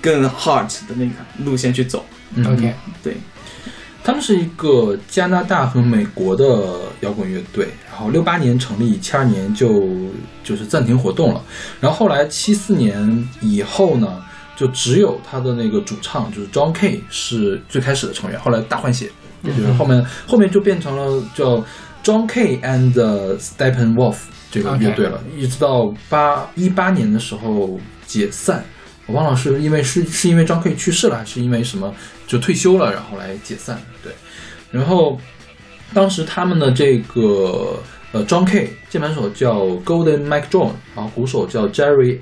[0.00, 1.12] 更 hard 的那个
[1.44, 2.04] 路线去走。
[2.34, 3.16] 嗯 OK，对，
[4.02, 9.86] 他们是一个加拿大和美国的摇滚乐队，然后六八年成立，七二年就
[10.42, 11.42] 就是暂停活动了。
[11.80, 14.22] 然后后来七四年以后呢，
[14.56, 19.10] 就只有他的那个主唱就是 John K 是最开始的成员，后来大换血，
[19.42, 21.64] 也就是后面后面就变成了叫
[22.02, 22.92] John K and
[23.38, 24.16] Steppenwolf
[24.50, 28.64] 这个乐队了一直到八一八年的时候解散。
[29.06, 31.94] 我忘了是因为是是因为张 K 去世了，还是因为什么
[32.26, 33.80] 就退休了，然后来解散。
[34.02, 34.12] 对，
[34.72, 35.16] 然后
[35.94, 37.80] 当时他们的这个
[38.10, 42.18] 呃张 K 键盘手叫 Golden Mike John，然后鼓手叫 Jerry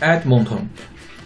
[0.00, 0.62] Edmonton，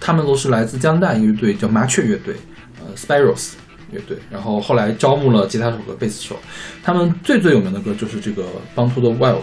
[0.00, 2.34] 他们都是来自加拿大一个乐队叫麻雀乐队，
[2.80, 3.52] 呃 Spiros
[3.92, 6.36] 乐队，然后后来招募了吉他手和贝斯手。
[6.82, 8.42] 他们最最有名的歌就是这个
[8.74, 9.36] 《Born to the Wild》。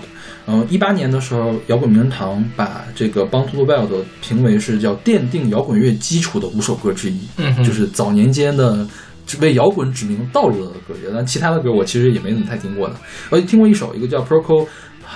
[0.46, 3.88] 然后一八年的时候，摇滚名人堂把这个《Born to the Wild》
[4.22, 8.86] 评为是叫奠定摇滚乐基础的五首歌之一，嗯就是早年间的
[9.39, 11.10] 为摇滚指明道路的歌曲。
[11.14, 12.96] 但其他的歌我其实也没怎么太听过的，
[13.30, 14.68] 我听过一首，一个叫 Procol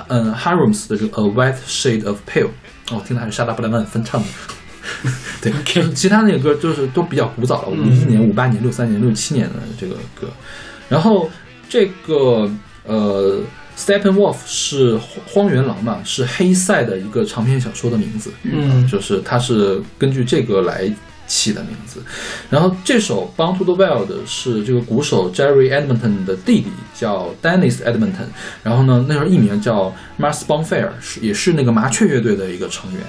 [0.08, 2.50] 嗯 Harums 的这个《A White Shade of Pale》，
[2.96, 4.28] 哦，听的还是沙拉布莱曼翻唱的。
[5.42, 5.54] 对
[5.94, 10.28] 其他那个歌就是都比较古早了，五一年、五八年、六三年、六七年的这个歌。
[10.90, 11.30] 然后
[11.70, 12.50] 这个
[12.86, 13.42] 呃
[13.78, 20.90] ，Steppenwolf 是荒荒原狼嘛，是黑塞的一个长篇小说的名字，嗯就是它是根据这个来
[21.28, 22.02] 起的名字。
[22.50, 28.30] 然后这首《Bound to the Wild》是这个鼓手 Jerry Edmonton 的弟弟叫 Dennis Edmonton，
[28.64, 33.02] 然后呢，那时候艺名叫 Mars Bonfire，是也是那个麻雀乐队的一个成员。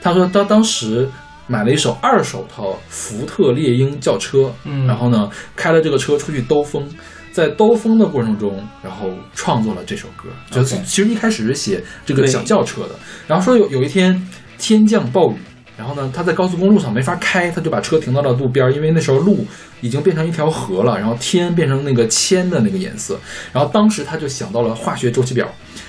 [0.00, 1.08] 他说他当时
[1.46, 4.86] 买了一手二手的福特猎鹰轿车，嗯。
[4.86, 6.88] 然后呢开了这个车出去兜风，
[7.32, 10.28] 在在兜风的过程中，然后创作了这首歌。
[10.50, 12.90] 就其实一开始是写这个小轿车的，
[13.26, 14.28] 然后说有有一天
[14.58, 15.36] 天降暴雨，
[15.78, 19.46] 然后呢他在高速公路上没法开，他就把车停到了路边儿，因为那时候路
[19.80, 23.18] 已经变成一条河了，然后天变成那个铅的那个颜色，
[23.52, 25.48] 然后当时他就想到了化学周期表，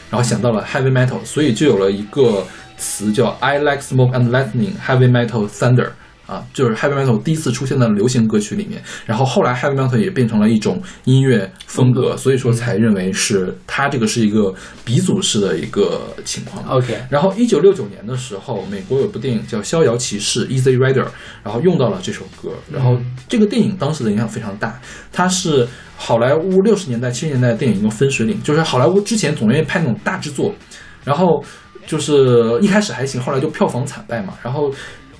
[0.09, 2.45] 然后想到了 heavy metal，所以就有了一个
[2.81, 5.91] 词叫 I like smoke and lightning heavy metal thunder。
[6.27, 14.53] 啊，就是 heavy metal 第一次出现在流行歌曲里面，然后后来 heavy metal 也变成了一种音乐风格，所以说才认为是它这个是一个
[14.85, 16.63] 鼻祖式的一个情况。
[16.69, 21.07] OK，然后一九六九年的时候，美国有部电影叫《逍遥骑士》（Easy Rider），
[21.43, 22.51] 然后用到了这首歌。
[22.71, 24.79] 然后这个电影当时的影响非常大，
[25.11, 25.67] 它是
[25.97, 30.55] 好莱坞六十年代、七十年代的电影一个分水岭，就是好莱坞之前总愿意拍那种大制作，
[31.03, 31.43] 然后
[31.91, 34.33] 就是一开始还行，后来就票房惨败嘛。
[34.41, 34.73] 然后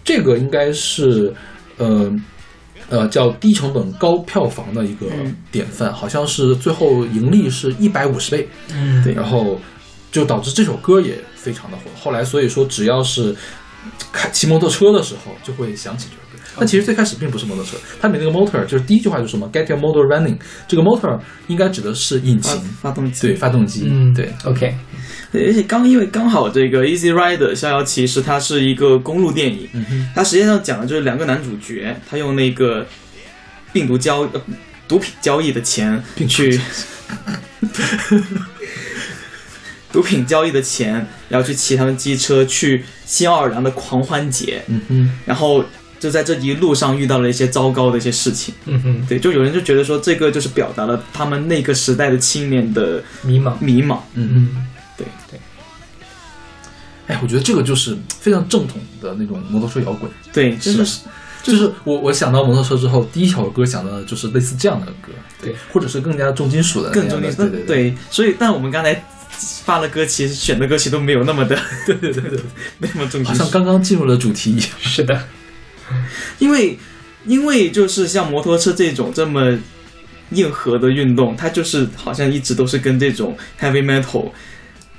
[0.04, 1.34] 这个应该是
[1.78, 2.12] 呃。
[2.90, 9.58] 呃，叫低成本高票房的一个嗯典范，好像是最后盈利是一百五十倍，嗯，对然后
[10.12, 11.84] 就导致这首歌也非常的火。
[11.98, 13.34] 后来所以说，只要是
[14.12, 16.18] 开骑摩托车的时候，就会想起这。
[16.58, 20.38] 但其实最开始并不是摩托车，它里面那个 motor 就是第一句话就是什么 “get your motor running”，
[20.68, 24.76] 这个 motor 应该指的是引擎，发动机对，发动机，嗯，对，，OK，
[25.32, 32.86] 对，而且刚因为刚好这个《Easy Rider》逍遥骑士它是一个公路电影，嗯，它实际上讲的就是两个男主角，他用那个
[33.72, 34.42] 病毒交呃
[34.88, 36.60] 毒品交易的钱病毒去
[39.92, 45.64] 毒品交易的钱，然后去骑他们机车去新奥尔良的狂欢节，嗯哼，然后
[46.02, 48.54] 就在这一路上遇到了一些糟糕的一些事情。
[48.66, 54.00] 嗯哼，对，就有人就觉得说这个就是表达了他们那个时代的青年的迷茫，迷茫。
[54.16, 54.30] 嗯。
[54.34, 55.40] 嗯，对对，
[57.06, 61.02] 哎，我觉得这个就是非常正统的那种摩托车摇滚，对，真的是
[61.44, 67.32] 就是我我想到摩托车之后，第一首歌想到的就是类似这样的歌，对，或者是更加重金属的的，更重要。
[67.32, 69.04] 对对对，所以但我们刚才
[69.64, 72.40] 发了歌，其实选的歌曲都没有那么的，对对对对，
[72.78, 73.44] 没那么重好金属。
[73.44, 74.68] 像刚刚进入了主题一样。
[74.80, 75.28] 是的，
[76.40, 76.78] 因为
[77.26, 79.58] 因为就是像摩托车这种这么
[80.32, 84.32] 硬核的运动，它就是好像一直都是跟这种 heavy metal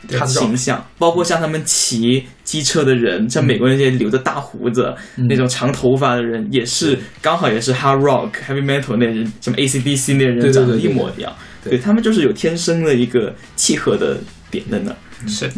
[0.09, 11.33] 的形象，包括像他们骑机车的人，像美国那些留着大胡子、嗯那种长头发的人，也是刚好也是 hard rock heavy metal 那人，什么 ACDC 那人长得一模一样。
[11.65, 14.19] 对对他们就是有天生的一个契合的
[14.51, 14.97] 点在那儿。
[15.29, 15.49] 是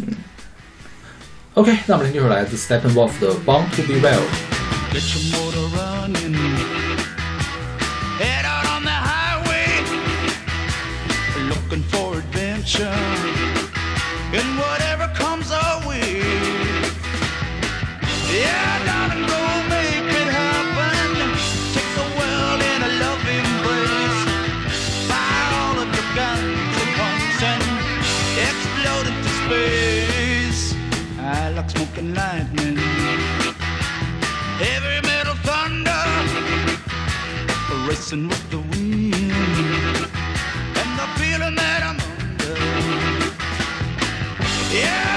[1.55, 4.19] OK，那我们听这首来自 Steppenwolf 的《Born to Be Wild》。
[4.95, 6.33] Get your motor running.
[8.17, 9.67] Head out on the highway,
[11.49, 13.24] looking for adventure.
[38.05, 39.15] Racing with the wind
[40.81, 42.55] and the feeling that I'm under.
[44.71, 45.14] Yeah,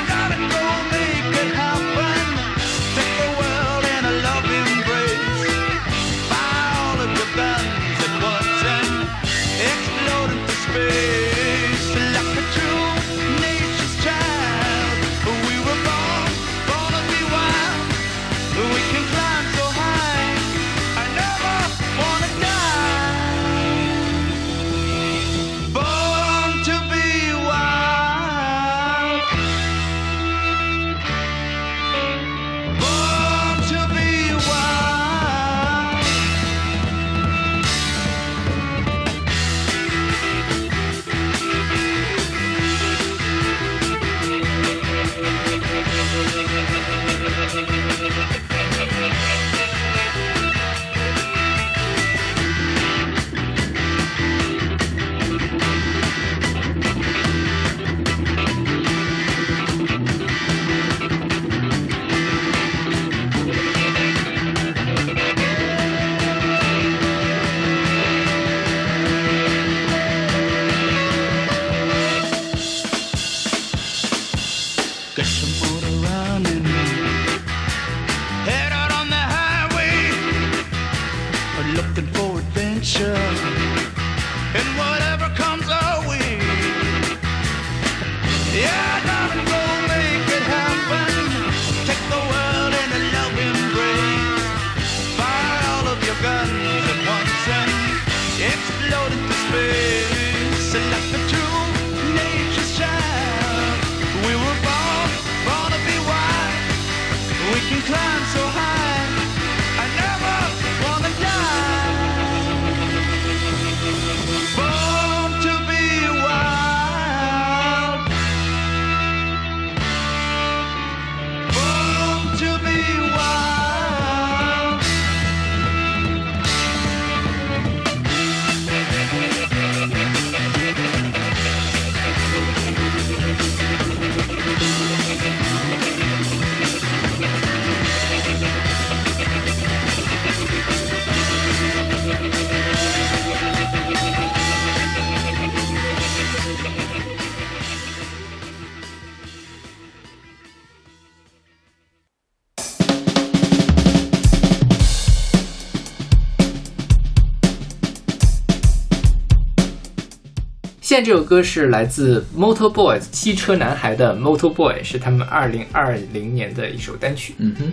[161.02, 167.34] 这首歌是来自 Motor Boys 汽车男孩的 Motor Boy，是他们二零二零年的一首单曲。
[167.38, 167.64] 嗯哼，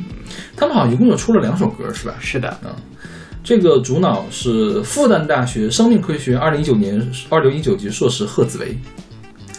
[0.56, 2.16] 他们好像一共就出了两首歌，是吧？
[2.20, 2.72] 是的，嗯
[3.44, 7.00] 这个主脑是复旦大学生命科学二零一九年
[7.30, 8.76] 二零一九级硕士贺子维，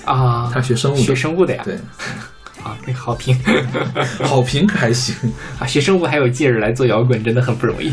[0.05, 1.75] 啊，他学生物学生物的呀，对，
[2.64, 3.39] 啊，那个好评
[4.25, 5.14] 好评可还行。
[5.61, 7.93] 啊，学生物还有借着来做摇滚，真的很不容易。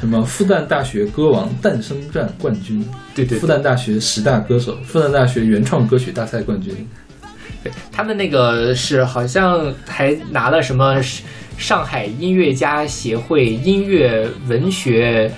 [0.00, 2.84] 什么复旦大学歌王诞生战冠军，
[3.14, 3.38] 对对对。
[3.40, 6.72] 复旦大学十大歌手，复旦大学原创歌曲大赛冠军，
[7.64, 11.02] 对他们那个是好像还拿了什么
[11.56, 15.28] 上海音乐家协会音乐文学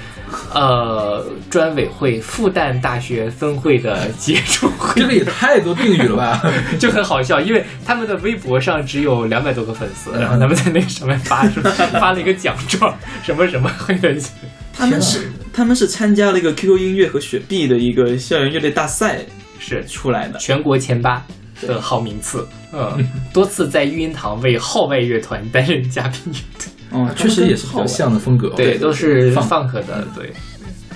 [0.54, 6.42] 呃专委会复旦大学分会的杰出会这个也太多定语了吧？
[6.78, 11.70] 就很好笑，因为他们的微博上只有两百多个粉丝，然后他们在那个上面发什么
[12.00, 14.14] 发了一个奖状，什么什么会的，
[14.76, 19.20] 他们是他们是参加了一个 QQ 音乐和雪碧的一个校园乐队大赛
[19.58, 20.38] 是出来的。
[20.38, 21.22] 全国前八
[21.62, 28.50] 的好名次，嗯，多次在育婴堂为号外乐团担任嘉宾乐队，哦，确实也是比较像的风格。
[28.50, 30.32] 对，都是放 funk 的，对。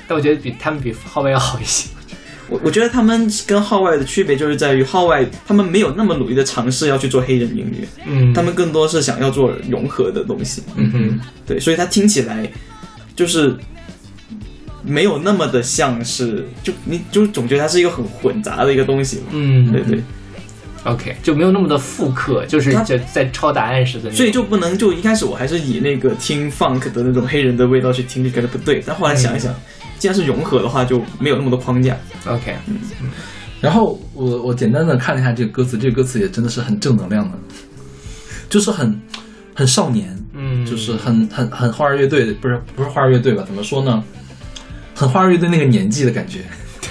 [0.06, 1.88] 但我觉得比他们比号外要好一些，
[2.50, 10.62] 我我觉得他们跟号外的区别就是在于号外他们没有那么努力的尝试要去做黑人音乐，嗯，他们更多是想要做融合的东西。
[10.76, 12.46] 嗯哼，对，所以它听起来
[13.16, 13.56] 就是
[14.82, 19.22] 没有那么的像是，就你就总觉得它是一个很混杂的一个东西嘛。
[19.30, 20.02] 嗯，对对，
[20.84, 28.82] ，OK，就没有那么的复刻，就是它就在抄答案似的，所以就不能就一开始我还是以那个听 funk 的那种黑人的味道去听，就觉得不对。
[28.86, 29.54] 但后来想一想，
[29.98, 31.96] 既然是融合的话，就没有那么多框架。
[32.26, 32.78] OK，嗯
[33.60, 37.38] 然后我我简单的看了一下这个歌词，这个歌词也真的是很正能量的，
[38.50, 39.00] 就是很
[39.54, 43.42] 很少年，嗯，就是很很很花儿乐队，不是不是花儿乐队吧？
[43.46, 44.04] 怎么说呢？
[44.94, 46.40] 很花儿乐队那个年纪的感觉，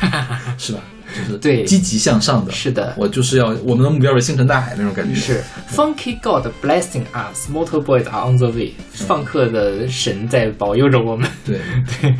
[0.58, 0.80] 是吧？
[1.16, 2.52] 就是对积极向上的。
[2.52, 5.16] 是的，我就是要我们的目标是星辰大海那种感觉。
[5.16, 5.44] 是
[5.74, 11.60] Funky God blessing us, Motor Boys are on the way，放克的神在保佑着我们，对
[12.02, 12.16] 对，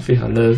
[0.00, 0.54] 非常的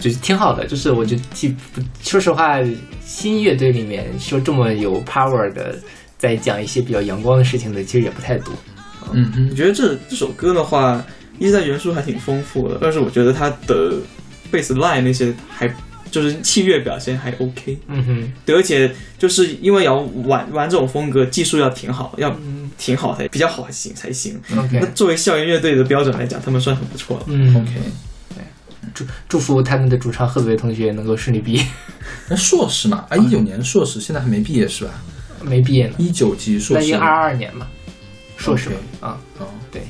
[0.00, 0.66] 就是挺好的。
[0.66, 1.54] 就是我就记，
[2.02, 2.58] 说实话，
[3.04, 5.76] 新乐队里面说这么有 power 的，
[6.18, 8.52] 在讲一些比较阳光的事情的，其实也不太多。
[9.12, 11.02] 嗯哼，我觉得这这首歌的话，
[11.38, 13.94] 一在元素还挺丰富的，但是我觉得它的
[14.52, 15.66] bass line 那些还
[16.10, 17.78] 就是器乐表现还 OK。
[17.88, 22.34] 嗯哼，对，而且就是因为要玩玩这种风格，技术要挺好，要
[22.76, 24.40] 挺好才比较好行才行。
[24.56, 27.24] OK 那作为校园乐队的标准来讲，他们算很不错了。
[27.28, 27.72] 嗯 OK。
[28.94, 31.64] 祝祝福他们的主唱贺子维同学能够顺利毕业，
[32.28, 34.90] 那硕士嘛，啊，一九年硕士，现在还没毕业是吧？
[35.42, 37.68] 没毕业呢，一九级硕士那已经，二二年嘛，
[38.38, 39.82] 硕士啊，哦，对，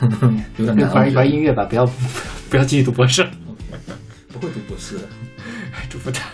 [0.58, 0.94] 有点难。
[0.94, 1.84] 玩玩音乐吧，不要
[2.48, 3.26] 不要继续读博士。
[4.32, 5.02] 不会读博士的。
[5.88, 6.28] 祝福他。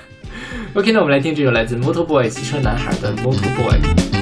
[0.75, 4.22] OK，那我们来听这首来自 Motor Boy 汽车男孩的 Motor Boy。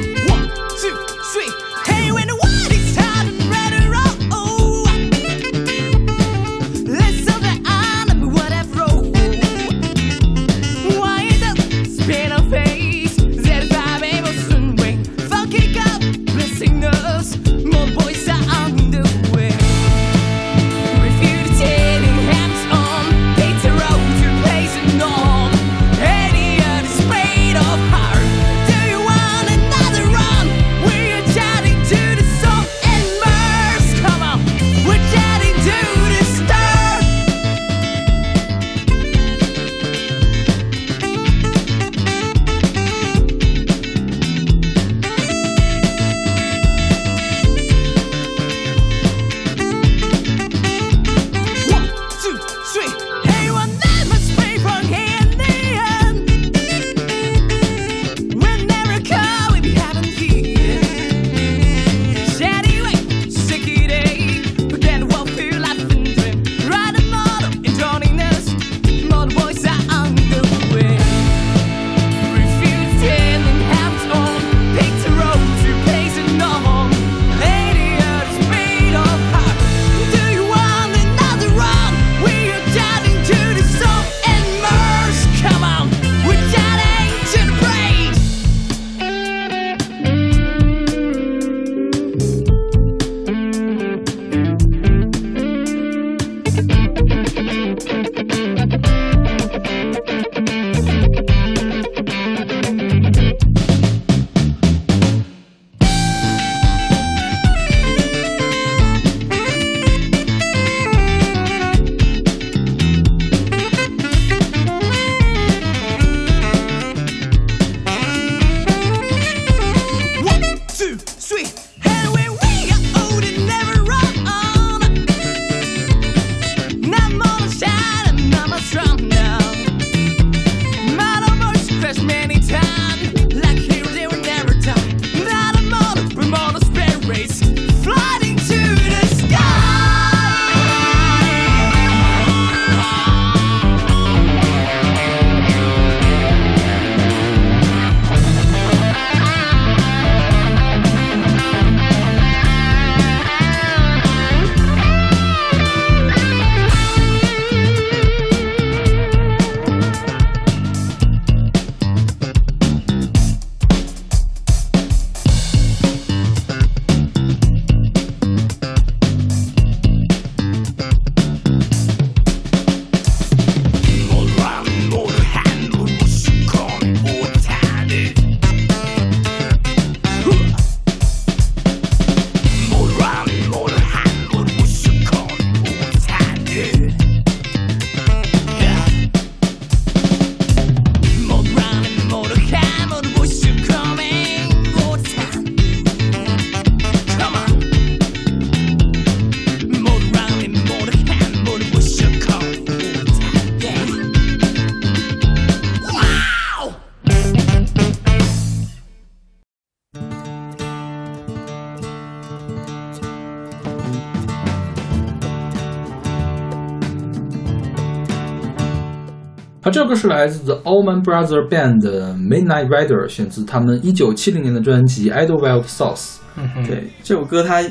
[219.91, 225.97] 好，这是来自 The Allman Brothers Band 的 Midnight Rider，选自他们一九七零年的专辑《Idlewild South》。
[226.37, 227.63] 嗯，对，这首歌它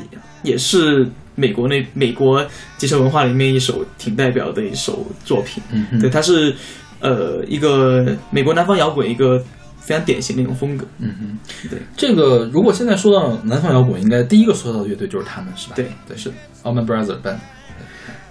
[0.42, 2.44] 也是美国那美国
[2.76, 5.62] 街车文化里面一首挺代表的一首作品。
[5.72, 6.54] 嗯哼对，它是
[7.00, 9.42] 呃一个美国南方摇滚一个
[9.78, 10.86] 非常典型的一种风格。
[10.98, 15.72] 嗯哼，对，这个如果现在说到南方摇滚，应该第一个说到的乐队就是他们，是吧？
[15.76, 16.30] 对对，是
[16.62, 17.38] Allman Brothers Band。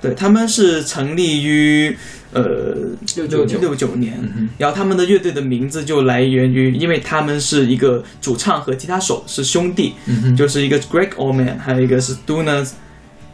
[0.01, 1.95] 对，他们是成立于
[2.31, 2.75] 呃
[3.15, 4.49] 六九六九年，嗯哼。
[4.57, 12.65] 然后他们的乐队的名字就来源于，因为他们是一个主唱和吉他手是兄弟，嗯哼，就是一个 Greg Allman，还有一个是 Duna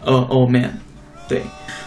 [0.04, 0.70] 呃 Allman，
[1.28, 1.44] 对，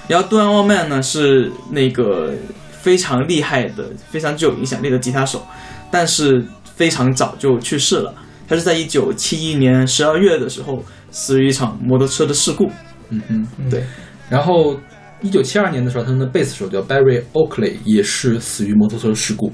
[0.06, 2.34] 然后 Duna Allman 呢是那个
[2.80, 5.44] 非常厉害的、非常具有影响力的吉他手，
[5.90, 6.44] 但是
[6.76, 8.14] 非常早就去世了。
[8.46, 12.70] 他是在一九七一年十二月的时候死于一场摩托车的事故。
[13.10, 13.46] 嗯嗯。
[13.68, 13.84] 对，
[14.28, 14.78] 然后，
[15.22, 19.52] 一九七二年的时候，他们的贝斯手叫 Barry Oakley，也是死于摩托车事故。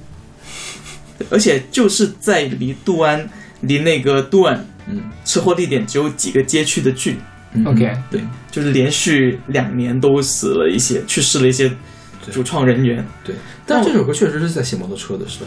[1.31, 3.29] 而且就是在离杜安、
[3.61, 7.17] 离那个杜安嗯车祸地点只有几个街区的距离，
[7.55, 8.21] 嗯 OK，对，
[8.51, 11.71] 就是连续两年都死了一些，去世了一些
[12.33, 13.07] 主创人员。
[13.23, 15.47] 对，但这首歌确实是在写摩托车的，是吧？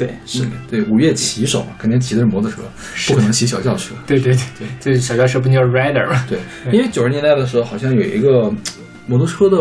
[0.00, 2.62] 对，是嗯对，五月骑手嘛，肯定骑的是摩托车，
[3.08, 3.94] 不可能骑小轿车。
[4.06, 6.24] 对对对对，这小轿车不叫 rider 吗？
[6.26, 6.38] 对，
[6.72, 8.50] 因为九十年代的时候，好像有一个
[9.06, 9.56] 摩托车的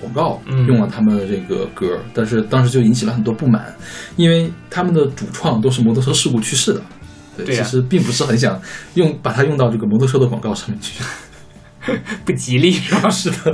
[0.00, 3.74] 广告嗯用了他们的这个歌，但是当时就引起了很多不满，
[4.14, 6.80] 因为他们的主创都是摩托车事故去世的。
[7.36, 8.60] 对，其实并不是很想
[8.94, 11.02] 用把它用到这个摩托车的广告上面去。
[12.24, 13.08] 不吉利是吧？
[13.10, 13.52] 是的。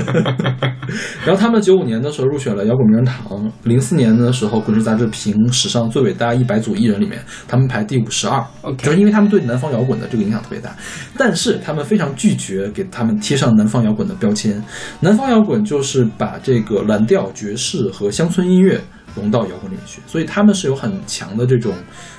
[1.25, 8.45] 然后他们九五年的时候入选了摇滚名人堂，零四年的时候，滚石杂志评史上最伟大一百组艺人里面，他们排第五十二。
[8.63, 10.75] OK 就是因为他们对南方摇滚的这个影响特别大，
[11.17, 14.63] 但是他们非常拒绝给他们贴上南方摇滚的标签。
[15.01, 18.81] 南方摇滚就是把这个蓝调、爵士和乡村音乐
[19.15, 21.73] 融到摇滚里面去，所以他们是有很强的这种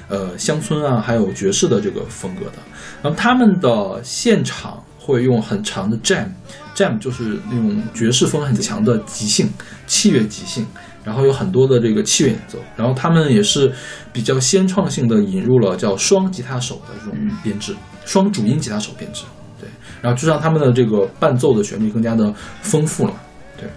[0.07, 2.57] 呃乡村啊，还有爵士的这个风格的。
[3.03, 9.49] 然后他们的现场会用很长的 jam，jam 就是那种爵士风很强的即兴
[9.87, 10.67] 器乐即兴，
[11.05, 13.71] 然后有很多的这个器乐演奏，然后他们也是
[14.11, 17.73] 比较先创性的引入了叫双吉他手的这种编制，
[18.05, 19.23] 双主音吉他手编制，
[19.61, 19.69] 对，
[20.01, 23.13] 然后就让他们的这个伴奏的旋律更加的丰富了，
[23.57, 23.69] 对，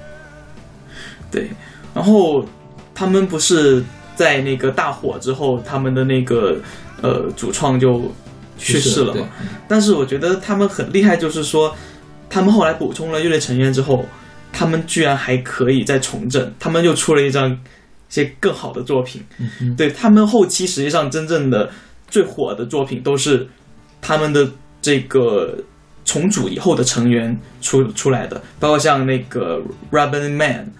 [1.30, 1.50] 对。
[1.94, 2.44] 然后
[2.92, 3.84] 他们不是
[4.16, 6.56] 在那个大火之后，他们的那个
[7.02, 8.10] 呃主创就
[8.60, 9.26] 去世了嘛？
[9.66, 11.74] 但是我觉得他们很厉害，就是说
[12.28, 14.06] 他们后来补充了乐队成员之后，
[14.52, 17.56] 他们居然还可以再重振，他们又出了一张一
[18.08, 19.24] 些更好的作品。
[19.38, 21.70] 嗯哼对他们后期实际上真正的
[22.08, 23.48] 最火的作品都是
[24.00, 24.46] 他们的
[24.82, 25.56] 这个
[26.04, 30.70] 重组以后的成员出出来的，包括像那个 Robin Man，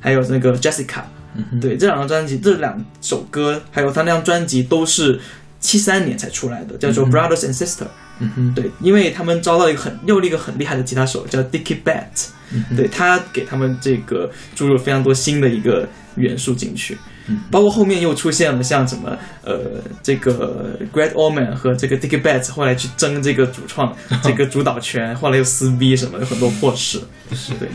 [0.00, 1.02] 还有那个 Jessica。
[1.36, 5.20] 嗯对，这两张专辑，这两首歌，还有他那张专辑都是
[5.60, 7.86] 七三年才出来的，叫做嗯 Brothers and Sister。
[8.20, 12.76] 嗯哼，对，因为他们招到一个很又一个很厉害的吉他手叫 Dickie Bat，嗯哼。
[12.76, 16.94] 对他给他们这个注入了非常多新的一个元素进去。
[17.30, 23.94] 嗯包括后面又出现了像什么呃，这个 Great Allman 和这个 Dickie Betts 后来去争这个主创
[24.24, 26.98] 这个主导权，后来又撕逼什么的，很多破事。
[27.34, 27.52] 是。
[27.54, 27.68] 对，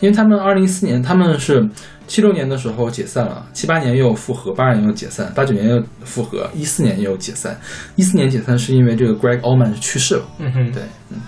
[0.00, 1.66] 因为他们二零一四年他们是
[2.06, 7.58] 七六年的时候解散了，七八年又复合，八二年又解散，八九年又复合，一四年又解散。
[7.96, 10.24] 一四年解散是因为这个 Greg Allman 去世了。
[10.38, 11.20] 嗯哼，对，嗯。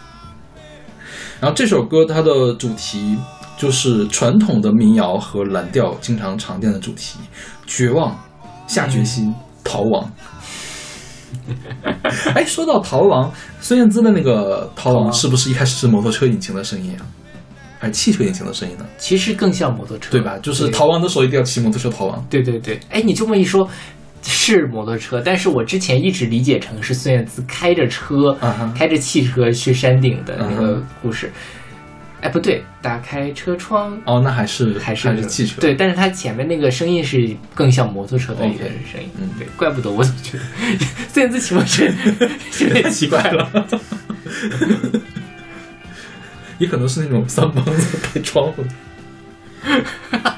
[1.41, 3.17] 然后这首歌它的主题
[3.57, 7.19] 就是传统的民谣和蓝调经常常见的主题：
[7.67, 8.17] 绝望、
[8.67, 10.13] 下决心、逃亡。
[12.35, 17.03] 哎，说到逃亡，孙燕姿的那个逃亡是不是一开始是摩托车引擎的声音啊？
[17.79, 18.85] 还是汽车引擎的声音呢？
[18.99, 20.37] 其实更像摩托车，对吧？
[20.43, 22.27] 就是逃亡的时候一定要骑摩托车逃亡。
[22.29, 23.69] 对对对，哎，你这么一说，
[24.23, 28.37] 是摩托车，但是我之前一直理解成是孙燕姿开着车、
[28.77, 31.31] 开着汽车去山顶的那个嗯故事。
[32.21, 35.61] 哎，不对，打开车窗哦，那还是还是还是汽车。
[35.61, 39.09] 对，但是它前面那个声音是更像摩托车的一个声音。
[39.21, 40.43] 嗯对，怪不得我总觉得
[41.15, 41.85] 孙燕姿骑摩托车
[42.67, 43.49] 有点奇怪了。
[46.59, 48.69] 也可能是那种三帮子开窗户的。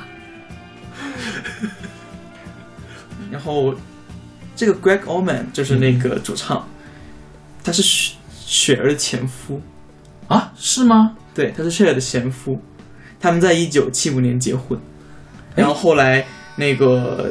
[3.30, 3.74] 然后
[4.54, 6.66] 这个 Greg Allman 就是那个主唱，
[7.64, 9.60] 他是雪雪儿的前夫，
[10.28, 11.16] 啊，是吗？
[11.34, 12.60] 对，他是雪儿的前夫，
[13.18, 14.78] 他们在一九七五年结婚，
[15.54, 17.30] 然后后来那个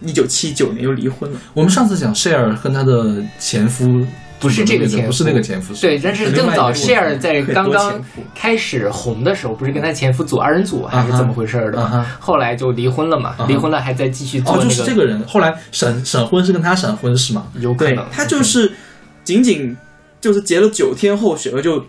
[0.00, 1.38] 一九七九年又离婚了。
[1.52, 4.06] 我们上次讲 Cher 跟她的前夫
[4.38, 7.98] 不是这个前夫，不是那个前夫，是对，但是更早 Share 在刚刚
[8.34, 12.06] 开始红的时候，不是跟他前夫组二人组还是怎么回事儿的？
[12.20, 17.46] 后来就离婚了嘛离婚了还在继续做哦，那就是这个人，后来闪闪婚是跟他闪婚是吗？
[17.60, 18.70] 有可能他就是
[19.24, 19.74] 仅仅
[20.20, 21.82] 就是结了九天后，雪儿就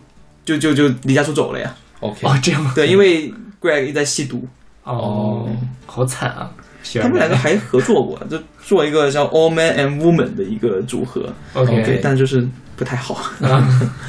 [0.45, 1.73] 就就就离家出走了呀。
[1.99, 2.71] OK，哦这样吗？
[2.73, 3.29] 对，因为
[3.59, 4.47] Greg 一直在吸毒，
[4.83, 5.49] 哦，
[5.85, 6.49] 好惨啊！
[6.95, 11.33] 他们两个还合作过，就做一个叫 All Man and Woman 的一个组合。
[11.53, 13.15] OK 对，但就是不太好。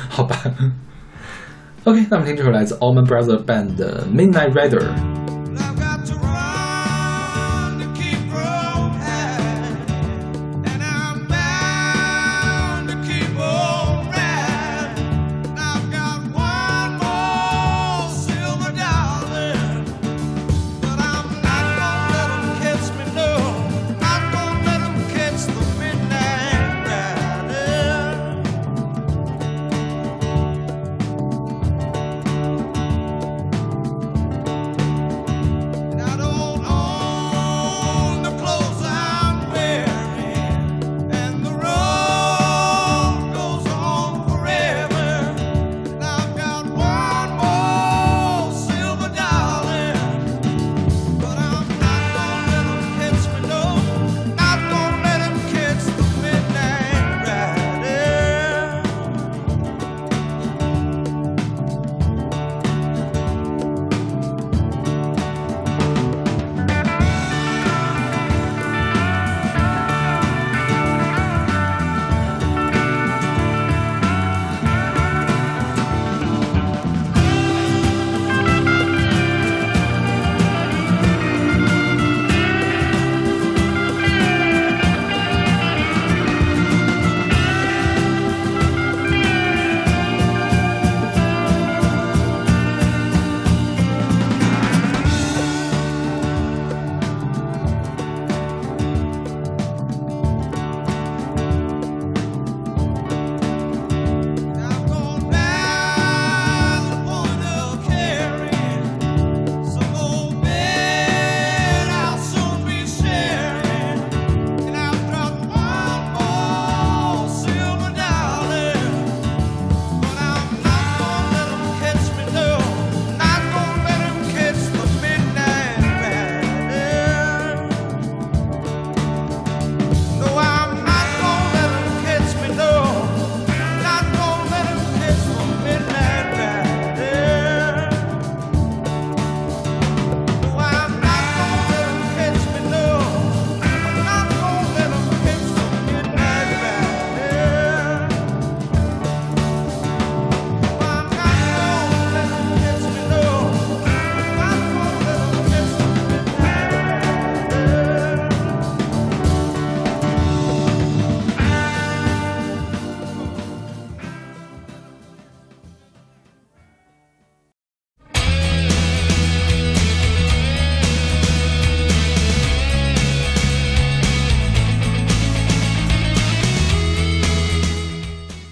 [0.08, 0.36] 好吧。
[1.84, 4.82] OK，那我们听这首来自 Allman Brothers Band 的 Midnight Rider。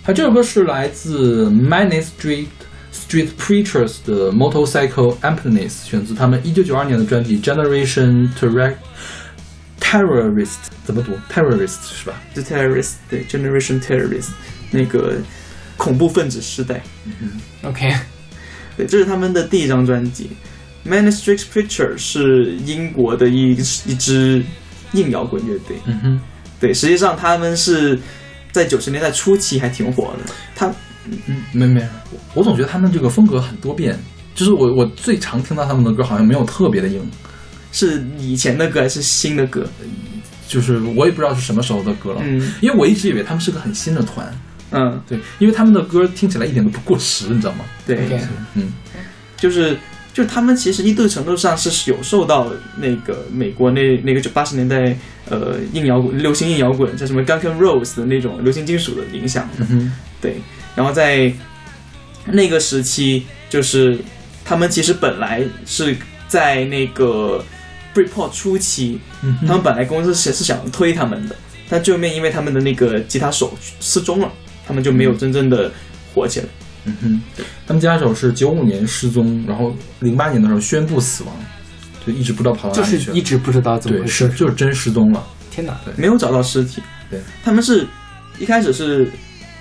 [0.07, 2.47] 啊这首歌是来自 Many Street
[2.93, 8.75] Street Preachers 的 Motorcycle Emptiness，选自他们一九九二年的专辑 Generation Terror
[9.81, 14.29] Terrorist，怎么读？Terrorist 是吧？The terrorist，对，Generation Terrorist，
[14.71, 15.17] 那个
[15.77, 16.85] 恐怖分子时代。
[17.63, 17.93] OK，
[18.77, 20.31] 对，这是他们的第一张专辑。
[20.85, 24.41] Man Street Preachers 是英国的一一支
[24.93, 25.77] 硬摇滚乐队。
[25.87, 26.21] 嗯哼，
[26.61, 27.99] 对，实际上他们是
[28.57, 30.33] 在九十年代初期还挺火的。
[30.55, 30.73] 他
[31.27, 31.81] 嗯，没没，
[32.11, 33.99] 我我总觉得他们这个风格很多变，
[34.35, 37.01] 就是我我最常听到他们的歌好像没有特别的硬，
[37.71, 39.69] 是以前的歌还是新的歌？
[40.49, 44.27] 就是我也不知道是什么时候的歌了，嗯因为我一直以为他们是个很新的团，
[44.71, 47.65] 嗯，对，因为他们的歌听起来一点都不过时，你知道吗？
[47.87, 48.09] 对
[48.55, 48.73] 嗯，
[49.37, 49.77] 就是
[50.17, 54.97] 就是他们其实一定程度上是有受到那个美国那那个九八十年代
[55.29, 59.53] 呃硬摇滚、流行硬摇滚，叫什么 Guns N' Roses 的那种流行金属的影响的。
[59.59, 60.37] 嗯哼，对，
[60.75, 61.31] 然后在
[62.25, 63.99] 那个时期，就是
[64.43, 65.95] 他们其实本来是
[66.27, 67.45] 在那个
[67.95, 71.37] Britpop 初期，嗯他们本来公司是是想推他们的，
[71.69, 74.33] 但最后面因为他们的那个吉他手失踪了，
[74.67, 75.71] 他们就没有真正的
[76.15, 76.47] 火起来。
[76.47, 76.66] 嗯
[77.01, 77.21] 哼，
[77.67, 81.35] 他们吉他手是九五年失踪，然后零八年的时候宣布死亡，
[82.07, 83.17] 就一直不知道跑到哪里去了。
[83.17, 84.37] 一直不知道怎么对，回事是。
[84.37, 85.25] 就是真失踪了。
[85.51, 85.79] 天哪！
[85.97, 86.83] 没有找到尸体。
[87.11, 87.87] 对，他们是
[88.39, 89.11] 一开始是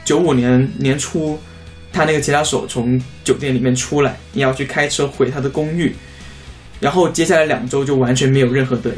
[0.03, 1.39] 九五年年初，
[1.93, 5.95] 他那个吉他手从酒店里面出来，你要去开车回他的公寓，
[6.79, 8.91] 然后接下来两周就完全没有任何的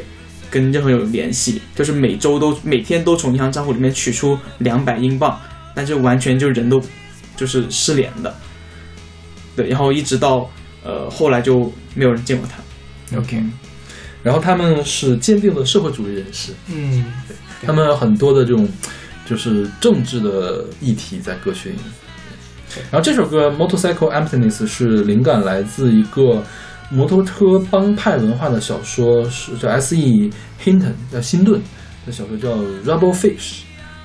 [0.50, 5.38] 跟任何人有联系，就是每周都每天都从银行账户里面取出两百英镑，
[5.74, 6.82] 但是完全就人都
[7.38, 8.34] 就是失联的，
[9.56, 10.50] 对，然后一直到
[10.84, 13.16] 呃后来就没有人见过他。
[13.16, 13.42] OK，
[14.22, 17.06] 然后他们是坚定的社会主义人士，嗯
[17.64, 18.68] 他们很多的这种
[19.24, 21.84] 就是政治的议题在歌曲里面。
[22.90, 26.42] 然后这首歌《Motorcycle Emptiness》是灵感来自一个
[26.90, 30.30] 摩托车帮派文化的小说，是叫 S.E.
[30.62, 31.62] Hinton 叫辛顿
[32.04, 33.38] 的小说叫《Rubble Fish》。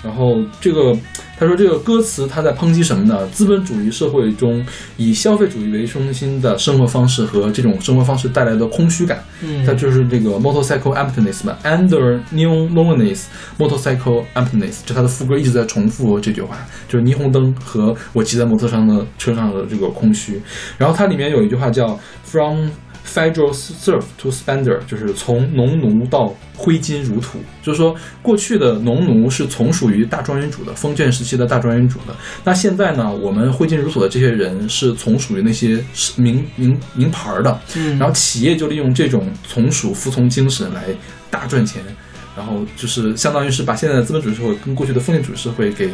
[0.04, 0.94] 然后这个
[1.40, 3.26] 他说这个歌词他在抨击什么呢？
[3.28, 4.64] 资本主义社会中
[4.98, 9.24] 以消费主义为中心的生活方式和这种生活方式带来的空虚感。
[9.42, 13.24] 嗯它就是这个 motorcycle emptiness 嘛，under neon loneliness
[13.58, 20.42] motorcycle emptiness，就它的副歌一直在重复这句话，就是霓虹灯和我骑在摩托上的车上的这个空虚。
[20.78, 22.68] 然后它里面有一句话叫 from
[23.06, 32.16] federal serf to spender，就是从农奴到挥金如土，就是说过去的农奴是从属于大庄园主的，封建时期的大庄园主的。
[32.44, 35.84] 那现在呢，我们挥金如土的这些人是从属于那些
[36.16, 37.98] 名名名牌儿的，嗯。
[38.00, 40.86] 然后企业就利用这种从属服从精神来
[41.30, 41.84] 大赚钱，
[42.38, 45.90] 然后就是相当于是把现在的资本主义社会跟过去的封建主义社会给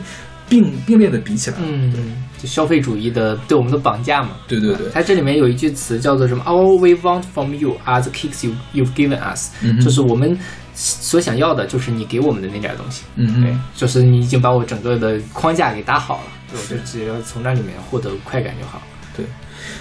[0.49, 1.63] 并并列的比起来了。
[1.65, 4.31] 嗯，就消费主义的对我们的绑架嘛。
[4.47, 10.37] 对对对，它这里面有一句词叫做什么？All we want from you are the kicks you you've given us，、嗯就是我们
[10.73, 13.03] 所想要的，就是你给我们的那点东西。
[13.15, 18.81] 对嗯对，，就是你已经把我整个的框架给搭好了，对我就只要从那里面获得快感就好。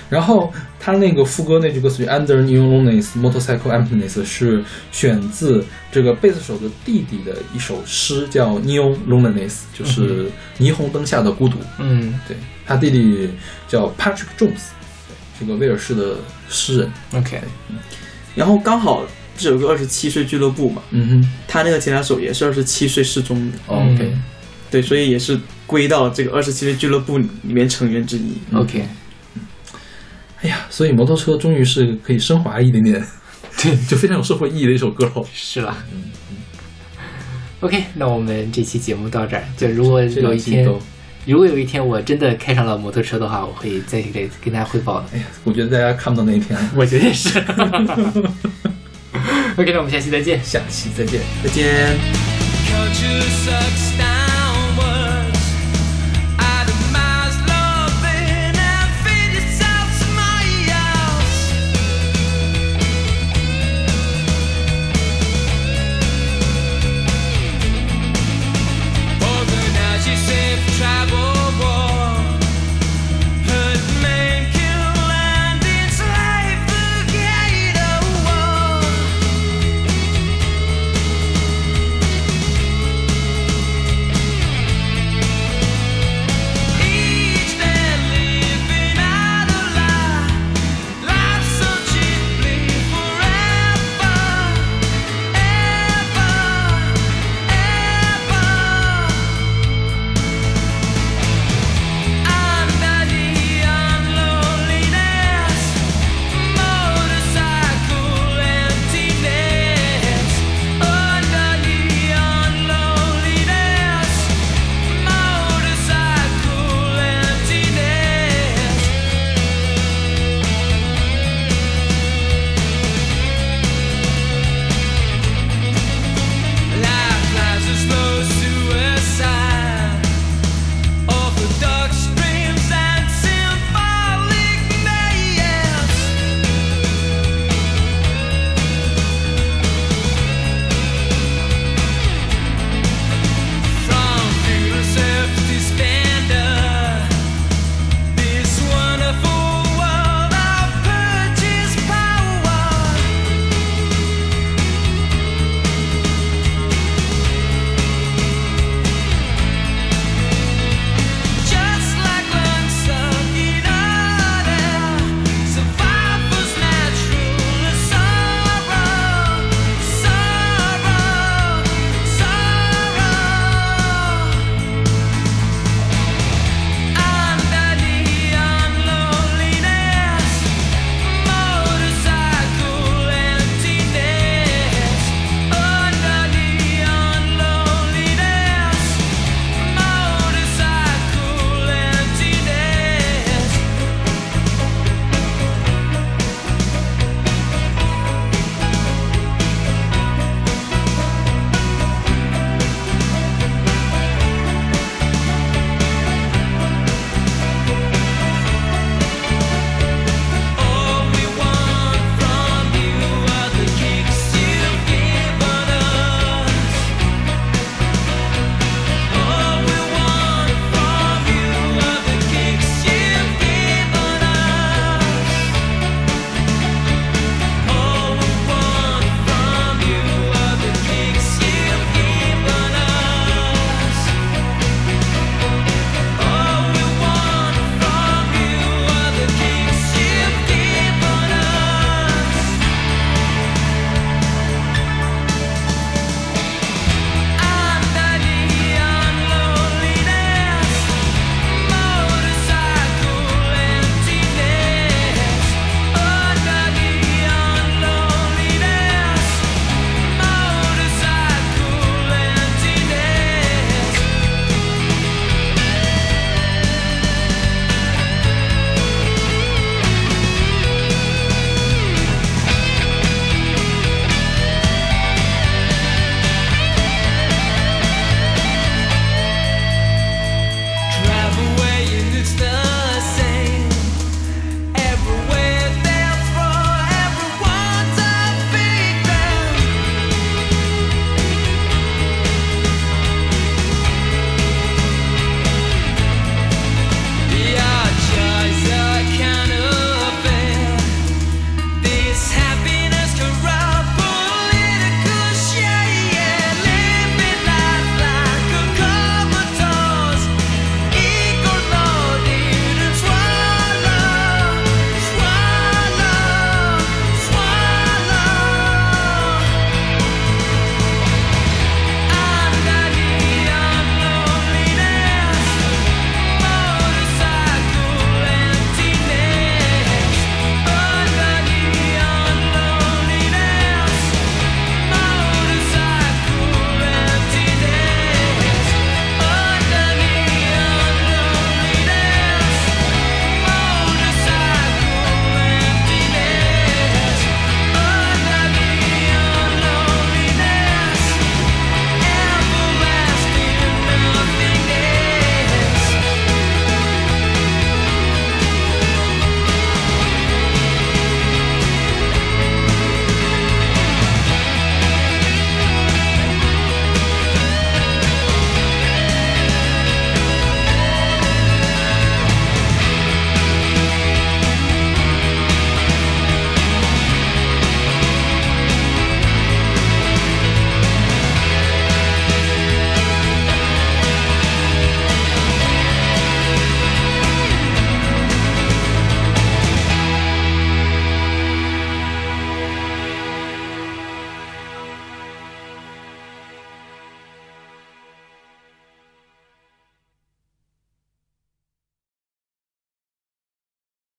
[0.09, 11.59] 然后他那个副歌那句歌词 “Under neon loneliness, motorcycle emptiness” 是选自这个贝斯手的弟弟的一首诗，叫《neon loneliness》，就是霓虹灯下的孤独。
[11.79, 12.19] 嗯。
[12.27, 12.37] 对
[12.67, 13.31] 他弟弟
[13.67, 14.71] 叫 Patrick Jones，
[15.41, 16.17] 这个威尔士的
[16.51, 16.93] 诗人。
[17.15, 17.41] ，OK，
[18.35, 21.33] 然后刚好这首歌二十七岁俱乐部嘛，嗯哼。
[21.47, 24.13] 他那个吉他手也是二十七岁失踪的，，OK，
[24.71, 28.35] 对，所以也是归到这个二十七岁俱乐部里面成员之一。
[28.53, 28.85] OK，
[30.43, 33.05] 哎呀，所以摩托车终于是可以升华一点点，
[33.61, 35.25] 对， 就非常有社会意义的一首歌了。
[35.35, 35.77] 是了。
[37.61, 39.43] OK，那我们这期节目到这儿。
[39.57, 40.65] 就如果有一天，
[41.27, 45.07] 如果有一天我真的开上了摩托车的话，我会再给跟大家汇报的。
[45.13, 46.71] 哎呀，我觉得大家看不到那一天了。
[46.77, 47.37] 我觉得也是。
[49.59, 50.41] OK，那我们下期再见。
[50.45, 51.21] 下期再见。
[51.43, 51.99] 再见。